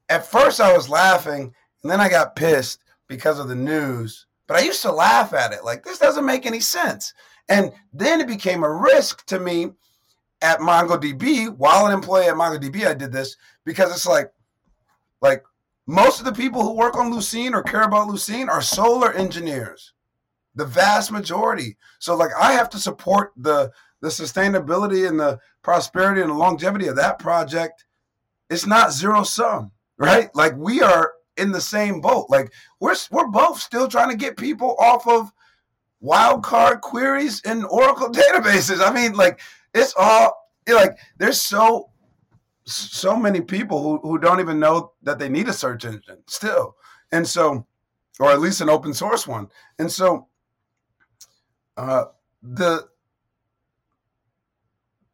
at 0.10 0.26
first 0.26 0.60
I 0.60 0.74
was 0.74 0.90
laughing 0.90 1.54
and 1.82 1.92
then 1.92 2.02
I 2.02 2.10
got 2.10 2.36
pissed 2.36 2.80
because 3.08 3.40
of 3.40 3.48
the 3.48 3.56
news. 3.56 4.26
But 4.48 4.58
I 4.58 4.62
used 4.62 4.82
to 4.82 4.92
laugh 4.92 5.34
at 5.34 5.54
it 5.54 5.64
like 5.64 5.84
this 5.84 6.00
doesn't 6.00 6.26
make 6.26 6.46
any 6.46 6.60
sense. 6.60 7.14
And 7.50 7.72
then 7.92 8.22
it 8.22 8.28
became 8.28 8.64
a 8.64 8.72
risk 8.72 9.26
to 9.28 9.40
me 9.40 9.72
at 10.42 10.60
MongoDB. 10.60 11.56
While 11.58 11.86
an 11.88 11.94
employee 11.94 12.28
at 12.28 12.36
MongoDB, 12.36 12.86
I 12.86 12.94
did 12.94 13.12
this 13.12 13.38
because 13.66 13.92
it's 13.92 14.08
like, 14.08 14.32
like 15.22 15.44
most 15.88 16.20
of 16.20 16.26
the 16.26 16.34
people 16.34 16.62
who 16.62 16.74
work 16.74 16.96
on 16.96 17.12
Lucene 17.12 17.54
or 17.54 17.64
care 17.64 17.84
about 17.84 18.08
Lucene 18.08 18.48
are 18.48 18.60
Solr 18.60 19.16
engineers, 19.16 19.94
the 20.56 20.66
vast 20.66 21.12
majority. 21.12 21.78
So 22.00 22.16
like 22.16 22.32
I 22.40 22.54
have 22.54 22.70
to 22.72 22.80
support 22.80 23.32
the 23.36 23.72
the 24.04 24.10
sustainability 24.10 25.08
and 25.08 25.18
the 25.18 25.40
prosperity 25.62 26.20
and 26.20 26.30
the 26.30 26.36
longevity 26.36 26.88
of 26.88 26.98
that 26.98 27.20
project. 27.20 27.86
It's 28.50 28.68
not 28.68 28.92
zero 28.92 29.24
sum, 29.24 29.72
right? 29.98 30.30
Like 30.36 30.58
we 30.58 30.82
are 30.82 31.14
in 31.38 31.54
the 31.54 31.62
same 31.62 32.02
boat. 32.02 32.26
Like 32.30 32.52
we're 32.82 32.98
we're 33.12 33.30
both 33.30 33.62
still 33.62 33.88
trying 33.88 34.10
to 34.10 34.18
get 34.18 34.36
people 34.36 34.76
off 34.78 35.08
of 35.08 35.32
wildcard 36.04 36.82
queries 36.82 37.40
in 37.46 37.64
Oracle 37.64 38.10
databases. 38.12 38.86
I 38.86 38.94
mean, 38.94 39.14
like 39.14 39.40
it's 39.74 39.94
all 39.98 40.36
like 40.68 40.98
there's 41.18 41.42
so 41.42 41.90
so 42.66 43.16
many 43.16 43.40
people 43.40 43.82
who, 43.82 44.00
who 44.00 44.18
don't 44.18 44.42
even 44.42 44.60
know 44.60 44.92
that 45.04 45.18
they 45.18 45.30
need 45.30 45.48
a 45.48 45.54
search 45.54 45.86
engine 45.86 46.22
still. 46.28 46.76
And 47.14 47.26
so 47.26 47.66
or 48.20 48.32
at 48.32 48.42
least 48.42 48.60
an 48.60 48.70
open 48.70 48.94
source 48.94 49.26
one. 49.26 49.48
And 49.80 49.90
so 49.90 50.28
uh 51.78 52.06
the 52.42 52.90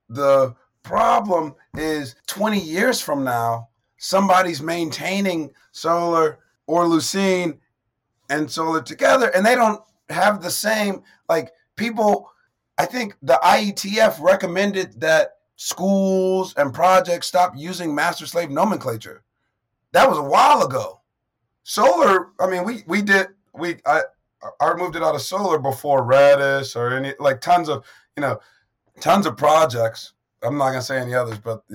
the 0.10 0.56
problem 0.84 1.56
is 1.76 2.16
20 2.28 2.60
years 2.60 3.00
from 3.00 3.24
now 3.24 3.70
somebody's 4.00 4.62
maintaining 4.62 5.52
Solr 5.74 6.38
or 6.66 6.86
Lucene 6.86 7.60
and 8.30 8.48
Solr 8.48 8.84
together, 8.84 9.30
and 9.36 9.46
they 9.46 9.56
don't 9.56 9.82
have 10.10 10.42
the 10.42 10.50
same 10.50 11.04
like 11.28 11.52
people. 11.76 12.32
I 12.78 12.86
think 12.86 13.16
the 13.22 13.40
IETF 13.44 14.22
recommended 14.22 15.00
that 15.02 15.34
schools 15.58 16.54
and 16.56 16.74
projects 16.74 17.28
stop 17.28 17.54
using 17.56 17.94
master 17.94 18.26
slave 18.26 18.50
nomenclature. 18.50 19.24
That 19.92 20.10
was 20.10 20.18
a 20.18 20.24
while 20.24 20.64
ago. 20.64 21.02
Solr, 21.66 22.30
I 22.40 22.50
mean, 22.50 22.64
we 22.64 22.84
we 22.88 23.02
did 23.02 23.28
we 23.54 23.78
I 23.86 24.04
I 24.62 24.74
moved 24.76 24.96
it 24.96 25.04
out 25.04 25.16
of 25.16 25.22
Solr 25.22 25.62
before 25.62 26.04
Redis 26.04 26.76
or 26.76 26.96
any 26.96 27.14
like 27.20 27.42
tons 27.42 27.68
of 27.70 27.84
you 28.16 28.22
know 28.22 28.40
tons 29.00 29.26
of 29.26 29.38
projects. 29.38 30.14
I'm 30.42 30.58
not 30.58 30.70
gonna 30.70 30.82
say 30.82 31.00
any 31.00 31.14
others, 31.14 31.40
but 31.40 31.64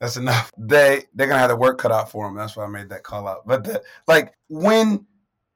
That's 0.00 0.16
enough. 0.16 0.52
They 0.56 1.04
they're 1.14 1.26
gonna 1.26 1.40
have 1.40 1.50
the 1.50 1.56
work 1.56 1.78
cut 1.78 1.92
out 1.92 2.10
for 2.10 2.26
them. 2.26 2.36
That's 2.36 2.56
why 2.56 2.64
I 2.64 2.68
made 2.68 2.88
that 2.90 3.02
call 3.02 3.26
out. 3.26 3.46
But 3.46 3.64
the, 3.64 3.82
like 4.06 4.34
when 4.48 5.06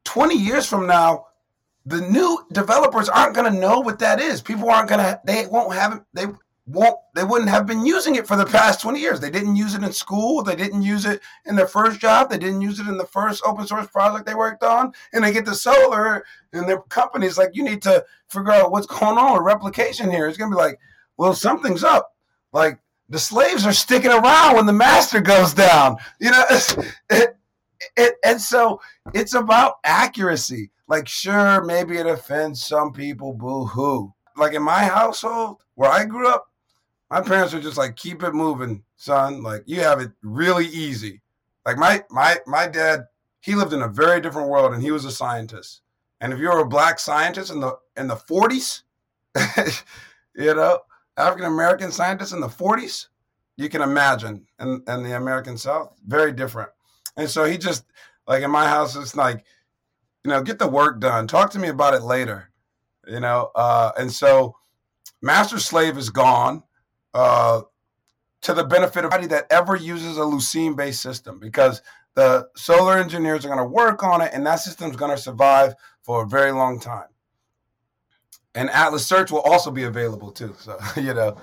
20 0.04 0.36
years 0.36 0.66
from 0.66 0.86
now, 0.86 1.26
the 1.86 2.00
new 2.00 2.44
developers 2.52 3.08
aren't 3.08 3.36
gonna 3.36 3.50
know 3.50 3.80
what 3.80 3.98
that 4.00 4.20
is. 4.20 4.42
People 4.42 4.68
aren't 4.70 4.88
gonna. 4.88 5.20
They 5.24 5.46
won't 5.46 5.74
have. 5.74 6.04
They 6.12 6.26
won't. 6.66 6.96
They 7.14 7.22
wouldn't 7.22 7.50
have 7.50 7.66
been 7.66 7.86
using 7.86 8.16
it 8.16 8.26
for 8.26 8.36
the 8.36 8.46
past 8.46 8.80
20 8.80 8.98
years. 8.98 9.20
They 9.20 9.30
didn't 9.30 9.54
use 9.54 9.76
it 9.76 9.84
in 9.84 9.92
school. 9.92 10.42
They 10.42 10.56
didn't 10.56 10.82
use 10.82 11.04
it 11.04 11.20
in 11.46 11.54
their 11.54 11.68
first 11.68 12.00
job. 12.00 12.28
They 12.28 12.38
didn't 12.38 12.62
use 12.62 12.80
it 12.80 12.88
in 12.88 12.96
the 12.96 13.06
first 13.06 13.44
open 13.46 13.66
source 13.66 13.86
project 13.88 14.26
they 14.26 14.34
worked 14.34 14.64
on. 14.64 14.92
And 15.12 15.22
they 15.22 15.32
get 15.32 15.44
the 15.44 15.52
Solr 15.52 16.22
and 16.52 16.68
their 16.68 16.80
company's 16.82 17.38
like, 17.38 17.50
you 17.54 17.62
need 17.62 17.82
to 17.82 18.04
figure 18.28 18.52
out 18.52 18.72
what's 18.72 18.86
going 18.86 19.18
on 19.18 19.34
with 19.34 19.42
replication 19.42 20.10
here. 20.10 20.26
It's 20.26 20.38
gonna 20.38 20.50
be 20.50 20.60
like, 20.60 20.80
well, 21.16 21.34
something's 21.34 21.84
up. 21.84 22.14
Like 22.52 22.80
the 23.08 23.18
slaves 23.18 23.66
are 23.66 23.72
sticking 23.72 24.10
around 24.10 24.56
when 24.56 24.66
the 24.66 24.72
master 24.72 25.20
goes 25.20 25.54
down. 25.54 25.96
You 26.20 26.30
know, 26.30 26.44
it, 27.10 27.36
it, 27.96 28.14
and 28.24 28.40
so 28.40 28.80
it's 29.14 29.34
about 29.34 29.74
accuracy. 29.84 30.70
Like, 30.88 31.08
sure, 31.08 31.64
maybe 31.64 31.96
it 31.96 32.06
offends 32.06 32.64
some 32.64 32.92
people, 32.92 33.34
boo 33.34 33.66
hoo. 33.66 34.12
Like 34.36 34.54
in 34.54 34.62
my 34.62 34.84
household 34.84 35.58
where 35.74 35.90
I 35.90 36.04
grew 36.04 36.28
up, 36.28 36.46
my 37.10 37.20
parents 37.20 37.52
were 37.52 37.60
just 37.60 37.76
like, 37.76 37.96
keep 37.96 38.22
it 38.22 38.32
moving, 38.32 38.82
son. 38.96 39.42
Like, 39.42 39.64
you 39.66 39.80
have 39.80 40.00
it 40.00 40.10
really 40.22 40.66
easy. 40.66 41.20
Like, 41.66 41.76
my, 41.76 42.02
my, 42.10 42.38
my 42.46 42.66
dad, 42.66 43.04
he 43.40 43.54
lived 43.54 43.74
in 43.74 43.82
a 43.82 43.88
very 43.88 44.20
different 44.20 44.48
world 44.48 44.72
and 44.72 44.82
he 44.82 44.90
was 44.90 45.04
a 45.04 45.10
scientist. 45.10 45.82
And 46.22 46.32
if 46.32 46.38
you're 46.38 46.60
a 46.60 46.66
black 46.66 46.98
scientist 46.98 47.50
in 47.50 47.60
the 47.60 47.76
in 47.96 48.06
the 48.06 48.14
40s, 48.14 48.82
you 50.36 50.54
know, 50.54 50.78
African 51.22 51.46
American 51.46 51.90
scientists 51.90 52.32
in 52.32 52.40
the 52.40 52.48
40s, 52.48 53.08
you 53.56 53.68
can 53.68 53.82
imagine, 53.82 54.46
in, 54.58 54.82
in 54.86 55.02
the 55.02 55.16
American 55.16 55.56
South, 55.56 55.96
very 56.06 56.32
different. 56.32 56.70
And 57.16 57.28
so 57.28 57.44
he 57.44 57.58
just, 57.58 57.84
like 58.26 58.42
in 58.42 58.50
my 58.50 58.66
house, 58.66 58.96
it's 58.96 59.16
like, 59.16 59.44
you 60.24 60.30
know, 60.30 60.42
get 60.42 60.58
the 60.58 60.68
work 60.68 61.00
done. 61.00 61.26
Talk 61.26 61.50
to 61.50 61.58
me 61.58 61.68
about 61.68 61.94
it 61.94 62.02
later, 62.02 62.50
you 63.06 63.20
know. 63.20 63.50
Uh, 63.54 63.92
and 63.98 64.12
so 64.12 64.56
master 65.20 65.58
slave 65.58 65.98
is 65.98 66.10
gone 66.10 66.62
uh, 67.14 67.62
to 68.42 68.54
the 68.54 68.64
benefit 68.64 69.04
of 69.04 69.12
anybody 69.12 69.28
that 69.28 69.46
ever 69.50 69.76
uses 69.76 70.16
a 70.16 70.20
Lucene 70.20 70.76
based 70.76 71.02
system 71.02 71.38
because 71.38 71.82
the 72.14 72.48
Solr 72.56 73.00
engineers 73.00 73.44
are 73.44 73.48
going 73.48 73.58
to 73.58 73.64
work 73.64 74.02
on 74.02 74.20
it 74.20 74.30
and 74.32 74.46
that 74.46 74.56
system's 74.56 74.96
going 74.96 75.14
to 75.14 75.22
survive 75.22 75.74
for 76.02 76.22
a 76.22 76.26
very 76.26 76.52
long 76.52 76.78
time 76.80 77.11
and 78.54 78.70
Atlas 78.70 79.06
Search 79.06 79.30
will 79.30 79.40
also 79.40 79.70
be 79.70 79.84
available 79.84 80.30
too. 80.30 80.54
So 80.58 80.78
you 80.96 81.14
know, 81.14 81.36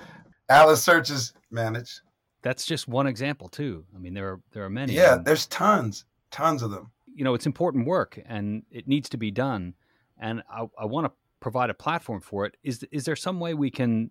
Atlas 0.48 0.82
Search 0.82 1.10
is 1.10 1.32
managed. 1.50 2.00
That's 2.42 2.64
just 2.64 2.88
one 2.88 3.06
example 3.06 3.48
too. 3.48 3.84
I 3.94 3.98
mean, 3.98 4.14
there 4.14 4.28
are 4.28 4.40
there 4.52 4.64
are 4.64 4.70
many. 4.70 4.94
Yeah, 4.94 5.18
there's 5.22 5.46
tons, 5.46 6.04
tons 6.30 6.62
of 6.62 6.70
them. 6.70 6.90
You 7.14 7.24
know, 7.24 7.34
it's 7.34 7.46
important 7.46 7.86
work, 7.86 8.18
and 8.24 8.62
it 8.70 8.88
needs 8.88 9.08
to 9.10 9.18
be 9.18 9.30
done. 9.30 9.74
And 10.18 10.42
I, 10.50 10.66
I 10.78 10.84
want 10.86 11.06
to 11.06 11.12
provide 11.40 11.70
a 11.70 11.74
platform 11.74 12.20
for 12.20 12.46
it. 12.46 12.56
Is 12.62 12.84
is 12.90 13.04
there 13.04 13.16
some 13.16 13.40
way 13.40 13.54
we 13.54 13.70
can, 13.70 14.10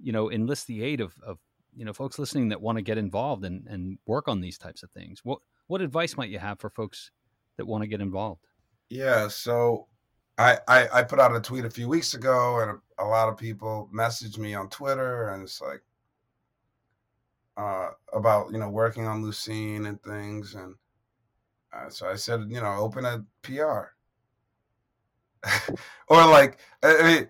you 0.00 0.12
know, 0.12 0.30
enlist 0.30 0.66
the 0.66 0.82
aid 0.82 1.00
of, 1.00 1.14
of 1.24 1.38
you 1.74 1.84
know 1.84 1.92
folks 1.92 2.18
listening 2.18 2.48
that 2.48 2.60
want 2.60 2.76
to 2.76 2.82
get 2.82 2.98
involved 2.98 3.44
and, 3.44 3.66
and 3.68 3.98
work 4.06 4.26
on 4.28 4.40
these 4.40 4.58
types 4.58 4.82
of 4.82 4.90
things? 4.90 5.20
What 5.22 5.40
what 5.68 5.80
advice 5.80 6.16
might 6.16 6.30
you 6.30 6.38
have 6.38 6.58
for 6.58 6.70
folks 6.70 7.10
that 7.58 7.66
want 7.66 7.82
to 7.82 7.88
get 7.88 8.00
involved? 8.00 8.46
Yeah, 8.88 9.28
so 9.28 9.86
I, 10.38 10.58
I, 10.68 10.88
I 10.92 11.02
put 11.02 11.18
out 11.18 11.34
a 11.34 11.40
tweet 11.40 11.64
a 11.64 11.70
few 11.70 11.88
weeks 11.88 12.14
ago, 12.14 12.60
and 12.60 12.70
a, 12.70 13.04
a 13.04 13.06
lot 13.06 13.28
of 13.28 13.36
people 13.36 13.88
messaged 13.92 14.38
me 14.38 14.54
on 14.54 14.68
Twitter, 14.68 15.30
and 15.30 15.42
it's 15.42 15.60
like 15.60 15.82
uh, 17.56 17.90
about 18.12 18.52
you 18.52 18.58
know 18.58 18.70
working 18.70 19.06
on 19.06 19.22
Lucene 19.22 19.88
and 19.88 20.00
things, 20.02 20.54
and 20.54 20.74
uh, 21.72 21.90
so 21.90 22.08
I 22.08 22.14
said 22.14 22.46
you 22.48 22.60
know 22.60 22.76
open 22.76 23.04
a 23.04 23.24
PR, 23.42 23.90
or 26.08 26.26
like, 26.26 26.58
I 26.82 27.02
mean, 27.02 27.28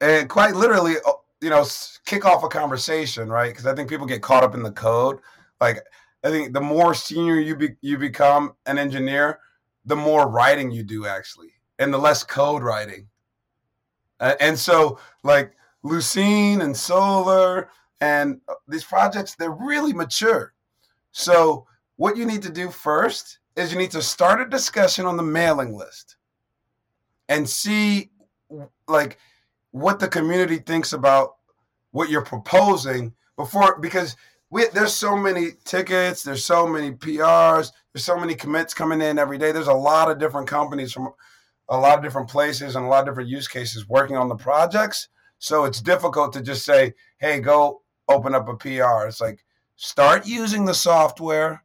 and 0.00 0.28
quite 0.28 0.54
literally, 0.54 0.94
uh, 1.06 1.12
you 1.40 1.50
know, 1.50 1.64
kick 2.06 2.24
off 2.24 2.44
a 2.44 2.48
conversation, 2.48 3.28
right? 3.28 3.48
Because 3.48 3.66
I 3.66 3.74
think 3.74 3.88
people 3.88 4.06
get 4.06 4.22
caught 4.22 4.44
up 4.44 4.54
in 4.54 4.62
the 4.62 4.72
code. 4.72 5.18
Like, 5.60 5.82
I 6.24 6.30
think 6.30 6.52
the 6.52 6.60
more 6.60 6.94
senior 6.94 7.38
you 7.40 7.56
be, 7.56 7.68
you 7.80 7.98
become 7.98 8.54
an 8.66 8.78
engineer, 8.78 9.40
the 9.84 9.96
more 9.96 10.28
writing 10.28 10.70
you 10.70 10.82
do 10.82 11.06
actually, 11.06 11.52
and 11.80 11.92
the 11.92 11.98
less 11.98 12.22
code 12.22 12.62
writing. 12.62 13.08
Uh, 14.20 14.34
and 14.38 14.56
so, 14.56 14.98
like 15.24 15.54
Lucene 15.82 16.62
and 16.62 16.74
Solr 16.74 17.66
and 18.00 18.40
uh, 18.48 18.54
these 18.68 18.84
projects, 18.84 19.34
they're 19.34 19.50
really 19.50 19.94
mature. 19.94 20.52
So, 21.10 21.66
what 21.96 22.16
you 22.16 22.26
need 22.26 22.42
to 22.42 22.50
do 22.50 22.70
first 22.70 23.38
is 23.56 23.72
you 23.72 23.78
need 23.78 23.90
to 23.92 24.02
start 24.02 24.40
a 24.40 24.48
discussion 24.48 25.06
on 25.06 25.16
the 25.16 25.22
mailing 25.22 25.74
list 25.74 26.16
and 27.28 27.48
see, 27.48 28.10
like, 28.86 29.18
what 29.70 29.98
the 29.98 30.08
community 30.08 30.58
thinks 30.58 30.92
about 30.92 31.36
what 31.92 32.10
you're 32.10 32.24
proposing 32.24 33.12
before, 33.36 33.78
because 33.80 34.16
we, 34.50 34.66
there's 34.74 34.92
so 34.92 35.16
many 35.16 35.52
tickets, 35.64 36.22
there's 36.22 36.44
so 36.44 36.66
many 36.66 36.92
PRs, 36.92 37.72
there's 37.92 38.04
so 38.04 38.18
many 38.18 38.34
commits 38.34 38.74
coming 38.74 39.00
in 39.00 39.18
every 39.18 39.38
day. 39.38 39.52
There's 39.52 39.68
a 39.68 39.72
lot 39.72 40.10
of 40.10 40.18
different 40.18 40.48
companies 40.48 40.92
from 40.92 41.12
a 41.70 41.76
lot 41.76 41.96
of 41.96 42.04
different 42.04 42.28
places 42.28 42.76
and 42.76 42.84
a 42.84 42.88
lot 42.88 43.00
of 43.00 43.06
different 43.06 43.30
use 43.30 43.48
cases 43.48 43.88
working 43.88 44.16
on 44.16 44.28
the 44.28 44.36
projects. 44.36 45.08
So 45.38 45.64
it's 45.64 45.80
difficult 45.80 46.32
to 46.34 46.42
just 46.42 46.64
say, 46.64 46.94
hey, 47.18 47.40
go 47.40 47.82
open 48.08 48.34
up 48.34 48.48
a 48.48 48.56
PR. 48.56 49.06
It's 49.06 49.20
like, 49.20 49.44
start 49.76 50.26
using 50.26 50.64
the 50.64 50.74
software. 50.74 51.64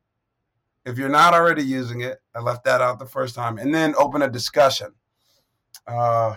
If 0.86 0.98
you're 0.98 1.10
not 1.10 1.34
already 1.34 1.64
using 1.64 2.02
it, 2.02 2.20
I 2.36 2.40
left 2.40 2.64
that 2.66 2.80
out 2.80 3.00
the 3.00 3.06
first 3.06 3.34
time, 3.34 3.58
and 3.58 3.74
then 3.74 3.96
open 3.98 4.22
a 4.22 4.30
discussion. 4.30 4.94
Uh, 5.88 6.36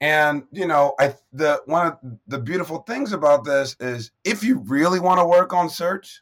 and 0.00 0.44
you 0.52 0.66
know, 0.66 0.94
I 1.00 1.14
the 1.32 1.62
one 1.64 1.86
of 1.86 1.98
the 2.26 2.38
beautiful 2.38 2.78
things 2.82 3.12
about 3.12 3.44
this 3.44 3.74
is 3.80 4.10
if 4.24 4.44
you 4.44 4.58
really 4.66 5.00
want 5.00 5.18
to 5.20 5.26
work 5.26 5.54
on 5.54 5.70
search, 5.70 6.20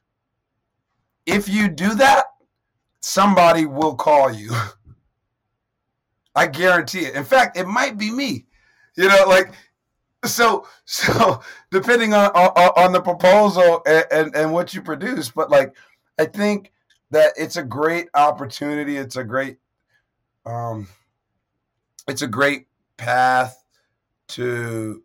if 1.27 1.49
you 1.49 1.69
do 1.69 1.95
that, 1.97 2.27
somebody 3.01 3.67
will 3.67 3.97
call 3.97 4.33
you. 4.33 4.53
I 6.35 6.47
guarantee 6.47 7.01
it. 7.01 7.15
In 7.15 7.25
fact, 7.25 7.57
it 7.57 7.67
might 7.67 7.99
be 7.99 8.11
me. 8.11 8.47
You 8.97 9.09
know, 9.09 9.25
like 9.27 9.53
so 10.25 10.67
so 10.85 11.41
depending 11.71 12.15
on 12.15 12.31
on, 12.31 12.71
on 12.77 12.93
the 12.93 13.01
proposal 13.01 13.83
and, 13.87 14.05
and, 14.11 14.37
and 14.37 14.53
what 14.53 14.75
you 14.75 14.83
produce, 14.83 15.31
but 15.31 15.51
like 15.51 15.75
I 16.19 16.27
think 16.27 16.73
that 17.11 17.33
it's 17.37 17.57
a 17.57 17.63
great 17.63 18.09
opportunity. 18.15 18.97
It's 18.97 19.17
a 19.17 19.25
great 19.25 19.59
um 20.45 20.89
it's 22.09 22.23
a 22.23 22.27
great 22.27 22.67
path 22.97 23.65
to 24.29 25.03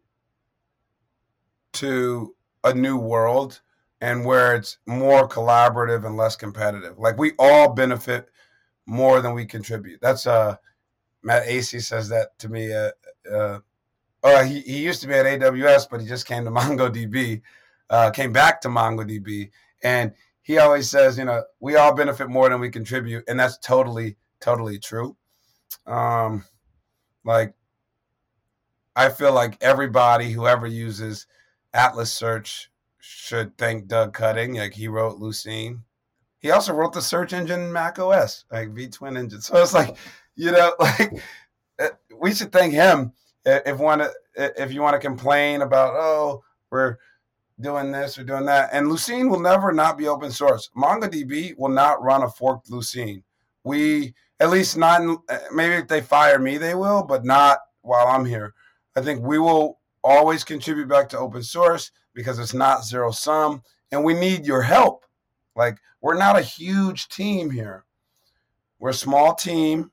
to 1.73 2.35
a 2.63 2.73
new 2.73 2.97
world 2.97 3.61
and 4.01 4.25
where 4.25 4.55
it's 4.55 4.77
more 4.85 5.27
collaborative 5.27 6.05
and 6.05 6.15
less 6.17 6.35
competitive. 6.35 6.97
Like 6.97 7.17
we 7.17 7.33
all 7.39 7.73
benefit 7.73 8.29
more 8.85 9.21
than 9.21 9.33
we 9.33 9.45
contribute. 9.45 9.99
That's 10.01 10.27
uh 10.27 10.55
Matt 11.27 11.45
Acey 11.45 11.81
says 11.81 12.07
that 12.07 12.39
to 12.39 12.47
me. 12.47 12.73
Uh, 12.73 12.91
uh, 13.29 13.59
oh, 14.23 14.43
he, 14.45 14.61
he 14.61 14.81
used 14.81 15.01
to 15.01 15.07
be 15.07 15.13
at 15.13 15.25
AWS, 15.25 15.89
but 15.91 15.99
he 15.99 16.07
just 16.07 16.25
came 16.25 16.45
to 16.45 16.51
MongoDB, 16.59 17.41
uh, 17.89 18.09
came 18.11 18.31
back 18.31 18.61
to 18.61 18.69
MongoDB, 18.69 19.51
and 19.83 20.13
he 20.41 20.57
always 20.57 20.89
says, 20.89 21.17
you 21.17 21.25
know, 21.25 21.43
we 21.59 21.75
all 21.75 21.93
benefit 21.93 22.29
more 22.29 22.47
than 22.47 22.61
we 22.61 22.69
contribute, 22.69 23.25
and 23.27 23.37
that's 23.37 23.57
totally, 23.57 24.15
totally 24.39 24.79
true. 24.79 25.17
Um, 25.85 26.45
like, 27.25 27.53
I 28.95 29.09
feel 29.09 29.33
like 29.33 29.61
everybody 29.61 30.31
who 30.31 30.47
ever 30.47 30.65
uses 30.65 31.27
Atlas 31.73 32.11
Search 32.11 32.71
should 32.99 33.57
thank 33.57 33.87
Doug 33.87 34.13
Cutting. 34.13 34.55
Like 34.55 34.73
he 34.73 34.87
wrote 34.87 35.19
Lucene. 35.19 35.81
He 36.39 36.51
also 36.51 36.73
wrote 36.73 36.93
the 36.93 37.01
search 37.01 37.33
engine 37.33 37.71
Mac 37.73 37.99
OS, 37.99 38.45
like 38.49 38.69
V 38.69 38.87
twin 38.87 39.17
engine. 39.17 39.41
So 39.41 39.61
it's 39.61 39.73
like, 39.73 39.97
you 40.37 40.51
know, 40.51 40.73
like 40.79 41.11
uh, 41.79 41.89
we 42.17 42.33
should 42.33 42.51
thank 42.51 42.73
him 42.73 43.11
if 43.45 43.77
want 43.77 44.01
to 44.01 44.11
if 44.35 44.71
you 44.71 44.81
want 44.81 44.93
to 44.93 45.05
complain 45.05 45.61
about 45.61 45.93
oh 45.95 46.43
we're 46.71 46.97
doing 47.59 47.91
this 47.91 48.17
or 48.17 48.23
doing 48.23 48.45
that. 48.45 48.69
And 48.71 48.87
Lucene 48.87 49.29
will 49.29 49.39
never 49.39 49.71
not 49.71 49.97
be 49.97 50.07
open 50.07 50.31
source. 50.31 50.69
MongoDB 50.77 51.57
will 51.57 51.69
not 51.69 52.03
run 52.03 52.23
a 52.23 52.29
forked 52.29 52.69
Lucene. 52.69 53.23
We 53.63 54.13
at 54.39 54.51
least 54.51 54.77
not 54.77 55.01
uh, 55.29 55.39
maybe 55.53 55.75
if 55.75 55.87
they 55.87 56.01
fire 56.01 56.39
me 56.39 56.57
they 56.57 56.75
will, 56.75 57.03
but 57.03 57.25
not 57.25 57.59
while 57.81 58.07
I'm 58.07 58.25
here. 58.25 58.53
I 58.95 59.01
think 59.01 59.23
we 59.23 59.39
will 59.39 59.79
always 60.03 60.43
contribute 60.43 60.87
back 60.87 61.09
to 61.09 61.19
open 61.19 61.43
source 61.43 61.91
because 62.13 62.39
it's 62.39 62.53
not 62.53 62.85
zero 62.85 63.11
sum 63.11 63.63
and 63.91 64.03
we 64.03 64.13
need 64.13 64.45
your 64.45 64.61
help. 64.61 65.05
Like 65.55 65.77
we're 66.01 66.17
not 66.17 66.37
a 66.37 66.41
huge 66.41 67.09
team 67.09 67.49
here. 67.49 67.85
We're 68.79 68.89
a 68.89 68.93
small 68.93 69.33
team. 69.33 69.91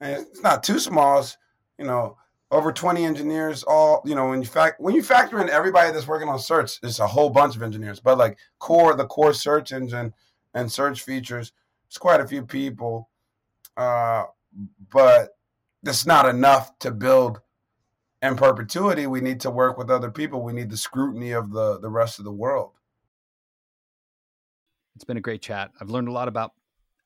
And 0.00 0.26
it's 0.26 0.42
not 0.42 0.62
too 0.62 0.78
small. 0.78 1.20
It's, 1.20 1.36
you 1.78 1.84
know, 1.84 2.16
over 2.50 2.72
20 2.72 3.04
engineers 3.04 3.62
all, 3.64 4.02
you 4.04 4.14
know, 4.14 4.28
when 4.28 4.40
you 4.40 4.46
fact 4.46 4.80
when 4.80 4.94
you 4.94 5.02
factor 5.02 5.40
in 5.40 5.50
everybody 5.50 5.92
that's 5.92 6.06
working 6.06 6.28
on 6.28 6.38
search, 6.38 6.78
it's 6.82 6.98
a 6.98 7.06
whole 7.06 7.30
bunch 7.30 7.56
of 7.56 7.62
engineers. 7.62 8.00
But 8.00 8.18
like 8.18 8.38
core, 8.58 8.94
the 8.94 9.06
core 9.06 9.34
search 9.34 9.72
engine 9.72 10.14
and 10.54 10.70
search 10.70 11.02
features, 11.02 11.52
it's 11.86 11.98
quite 11.98 12.20
a 12.20 12.26
few 12.26 12.42
people. 12.42 13.10
Uh, 13.76 14.24
but 14.90 15.36
that's 15.82 16.06
not 16.06 16.26
enough 16.28 16.78
to 16.80 16.90
build 16.90 17.40
in 18.22 18.36
perpetuity, 18.36 19.06
we 19.06 19.20
need 19.20 19.40
to 19.40 19.50
work 19.50 19.78
with 19.78 19.90
other 19.90 20.10
people. 20.10 20.42
We 20.42 20.52
need 20.52 20.70
the 20.70 20.76
scrutiny 20.76 21.32
of 21.32 21.52
the 21.52 21.78
the 21.78 21.88
rest 21.88 22.18
of 22.18 22.24
the 22.24 22.32
world. 22.32 22.72
It's 24.96 25.04
been 25.04 25.16
a 25.16 25.20
great 25.22 25.42
chat. 25.42 25.70
I've 25.80 25.90
learned 25.90 26.08
a 26.08 26.12
lot 26.12 26.26
about 26.26 26.52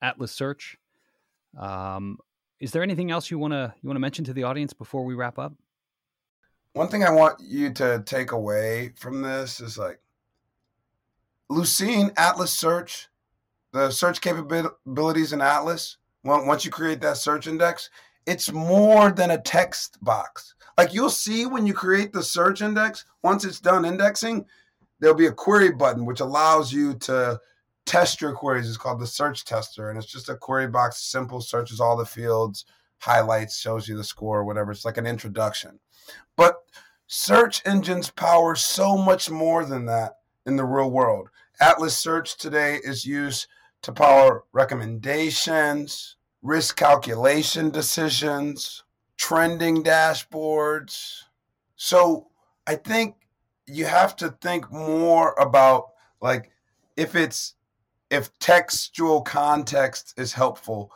Atlas 0.01 0.33
Search. 0.33 0.79
Um, 1.59 2.19
is 2.63 2.71
there 2.71 2.83
anything 2.85 3.11
else 3.11 3.29
you 3.29 3.39
want 3.39 3.53
to 3.53 3.75
you 3.83 3.89
want 3.89 3.97
to 3.97 4.01
mention 4.01 4.25
to 4.25 4.33
the 4.33 4.45
audience 4.45 4.73
before 4.73 5.05
we 5.05 5.15
wrap 5.15 5.39
up? 5.39 5.53
One 6.75 6.89
thing 6.89 7.03
I 7.05 7.11
want 7.11 7.41
you 7.41 7.73
to 7.75 8.03
take 8.07 8.31
away 8.31 8.93
from 8.97 9.21
this 9.21 9.61
is 9.61 9.77
like 9.77 10.01
Lucene 11.51 12.13
Atlas 12.17 12.53
Search, 12.53 13.09
the 13.73 13.91
search 13.91 14.21
capabilities 14.21 15.33
in 15.33 15.43
Atlas. 15.43 15.99
Once 16.25 16.65
you 16.65 16.71
create 16.71 17.01
that 17.01 17.17
search 17.17 17.49
index, 17.49 17.91
it's 18.27 18.53
more 18.53 19.11
than 19.11 19.33
a 19.33 19.43
text 19.43 19.99
box. 20.03 20.55
Like 20.79 20.95
you'll 20.95 21.11
see 21.11 21.47
when 21.47 21.67
you 21.67 21.75
create 21.75 22.13
the 22.13 22.23
search 22.23 22.63
index, 22.63 23.05
once 23.25 23.45
it's 23.45 23.61
done 23.61 23.85
indexing, 23.85 24.47
there'll 25.01 25.17
be 25.17 25.27
a 25.27 25.33
query 25.33 25.73
button 25.73 26.07
which 26.07 26.21
allows 26.21 26.73
you 26.73 26.95
to 26.95 27.41
test 27.87 28.21
your 28.21 28.33
queries. 28.33 28.69
It's 28.69 28.77
called 28.77 29.01
the 29.01 29.07
search 29.07 29.45
tester, 29.45 29.91
and 29.91 29.99
it's 29.99 30.11
just 30.11 30.29
a 30.29 30.37
query 30.37 30.69
box, 30.69 31.03
simple, 31.03 31.41
searches 31.41 31.81
all 31.81 31.97
the 31.97 32.07
fields, 32.07 32.65
highlights, 32.99 33.59
shows 33.59 33.89
you 33.89 33.97
the 33.97 34.05
score, 34.05 34.45
whatever. 34.45 34.71
It's 34.71 34.85
like 34.85 34.99
an 34.99 35.07
introduction. 35.07 35.79
But 36.37 36.57
search 37.07 37.63
engines 37.67 38.11
power 38.11 38.55
so 38.55 38.97
much 38.97 39.31
more 39.31 39.65
than 39.65 39.87
that 39.87 40.19
in 40.47 40.57
the 40.57 40.65
real 40.65 40.91
world. 40.91 41.29
Atlas 41.61 41.97
Search 41.97 42.37
today 42.37 42.81
is 42.83 43.05
used 43.05 43.47
to 43.83 43.93
power 43.93 44.45
recommendations, 44.53 46.17
risk 46.43 46.77
calculation 46.77 47.71
decisions, 47.71 48.85
trending 49.17 49.83
dashboards. 49.83 51.25
So 51.77 52.29
I 52.67 52.77
think 52.77 53.17
you 53.67 53.85
have 53.85 54.17
to 54.17 54.31
think 54.41 54.71
more 54.73 55.35
about 55.35 55.91
like 56.21 56.51
if 56.97 57.15
it's 57.15 57.55
if 58.13 58.39
textual 58.39 59.23
context 59.23 60.13
is 60.19 60.35
helpful, 60.35 60.93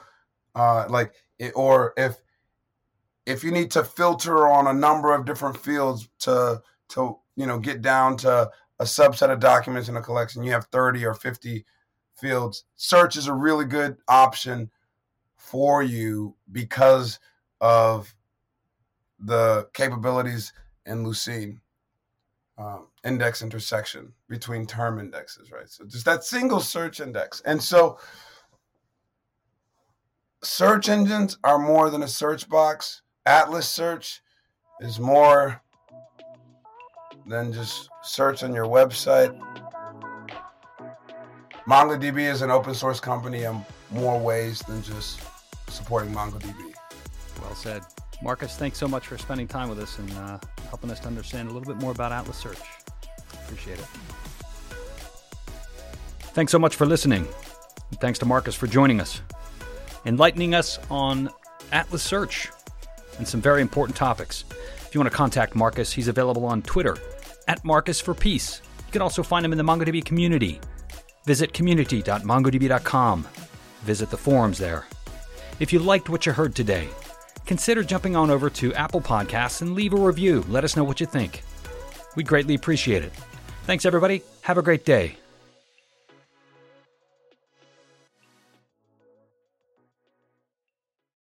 uh, 0.55 0.85
like 0.91 1.15
it, 1.39 1.53
or 1.57 1.95
if 1.97 2.21
if 3.25 3.43
you 3.43 3.51
need 3.51 3.71
to 3.73 3.83
filter 3.83 4.47
on 4.47 4.67
a 4.67 4.73
number 4.73 5.15
of 5.15 5.25
different 5.25 5.57
fields 5.57 6.09
to 6.21 6.63
to 6.91 7.19
you 7.35 7.47
know 7.47 7.59
get 7.59 7.81
down 7.81 8.19
to 8.19 8.51
a 8.79 8.85
subset 8.85 9.31
of 9.31 9.41
documents 9.41 9.89
in 9.89 9.97
a 9.97 10.03
collection, 10.03 10.43
you 10.43 10.53
have 10.53 10.67
30 10.67 11.07
or 11.07 11.15
50 11.15 11.65
fields. 12.21 12.65
Search 12.77 13.17
is 13.17 13.27
a 13.27 13.33
really 13.33 13.65
good 13.65 13.97
option 14.07 14.71
for 15.39 15.83
you 15.83 16.37
because 16.53 17.19
of 17.63 18.15
the 19.19 19.67
capabilities 19.73 20.53
in 20.85 21.03
Lucene 21.03 21.61
um, 22.59 22.87
index 23.05 23.43
intersection 23.43 24.13
between 24.29 24.67
term 24.67 24.99
indexes, 24.99 25.51
right? 25.51 25.69
So 25.69 25.85
just 25.85 26.05
that 26.07 26.25
single 26.25 26.61
search 26.61 27.01
index. 27.01 27.43
And 27.45 27.63
so 27.63 27.99
search 30.43 30.89
engines 30.89 31.39
are 31.45 31.59
more 31.59 31.91
than 31.91 32.03
a 32.03 32.09
search 32.09 32.49
box. 32.49 33.03
Atlas 33.27 33.69
search 33.69 34.23
is 34.81 34.99
more 34.99 35.61
than 37.27 37.53
just 37.53 37.89
search 38.03 38.43
on 38.43 38.55
your 38.55 38.67
website. 38.67 39.39
MongoDB 41.69 42.21
is 42.31 42.43
an 42.43 42.51
open 42.51 42.75
source 42.75 43.01
company 43.01 43.43
in 43.43 43.61
more 43.91 44.19
ways 44.19 44.61
than 44.61 44.83
just 44.83 45.21
supporting 45.69 46.15
MongoDB. 46.15 46.75
Well 47.43 47.55
said. 47.55 47.83
Marcus, 48.23 48.57
thanks 48.57 48.79
so 48.79 48.89
much 48.89 49.07
for 49.07 49.19
spending 49.19 49.47
time 49.47 49.69
with 49.69 49.79
us 49.79 49.99
and 49.99 50.11
uh, 50.13 50.39
helping 50.69 50.91
us 50.91 51.01
to 51.01 51.07
understand 51.07 51.49
a 51.49 51.53
little 51.53 51.67
bit 51.67 51.81
more 51.81 51.93
about 51.93 52.13
Atlas 52.13 52.37
Search. 52.37 52.59
Appreciate 53.45 53.79
it. 53.79 53.87
Thanks 56.33 56.53
so 56.53 56.59
much 56.59 56.75
for 56.75 56.87
listening. 56.87 57.27
And 57.91 58.01
thanks 58.01 58.19
to 58.21 58.27
Marcus 58.27 58.55
for 58.55 58.67
joining 58.67 59.01
us, 59.01 59.21
enlightening 60.05 60.55
us 60.55 60.79
on 60.91 61.31
Atlas 61.73 62.03
Search 62.03 62.49
and 63.19 63.27
some 63.27 63.41
very 63.41 63.63
important 63.63 63.97
topics. 63.97 64.45
If 64.51 64.95
you 64.95 65.01
want 65.01 65.11
to 65.11 65.17
contact 65.17 65.55
Marcus, 65.55 65.93
he's 65.93 66.09
available 66.09 66.45
on 66.45 66.63
Twitter 66.63 66.97
at 67.49 67.65
Marcus 67.65 68.01
for 68.01 68.15
Peace. 68.15 68.61
You 68.87 68.93
can 68.93 69.03
also 69.03 69.23
find 69.23 69.45
him 69.45 69.53
in 69.53 69.59
the 69.59 69.65
MongoDB 69.65 70.05
community. 70.05 70.61
Visit 71.25 71.53
community.mongodb.com. 71.53 73.27
Visit 73.83 74.11
the 74.11 74.17
forums 74.17 74.59
there. 74.59 74.87
If 75.59 75.73
you 75.73 75.79
liked 75.79 76.09
what 76.09 76.27
you 76.27 76.33
heard 76.33 76.55
today, 76.55 76.89
consider 77.47 77.83
jumping 77.83 78.17
on 78.17 78.31
over 78.31 78.51
to 78.51 78.75
Apple 78.75 79.01
Podcasts 79.01 79.63
and 79.63 79.75
leave 79.75 79.93
a 79.93 79.97
review. 79.97 80.45
Let 80.49 80.65
us 80.65 80.77
know 80.77 80.85
what 80.85 81.01
you 81.01 81.07
think. 81.07 81.43
We 82.17 82.23
greatly 82.23 82.55
appreciate 82.55 83.03
it. 83.03 83.13
Thanks, 83.65 83.85
everybody. 83.85 84.23
Have 84.43 84.59
a 84.59 84.63
great 84.63 84.85
day. 84.85 85.17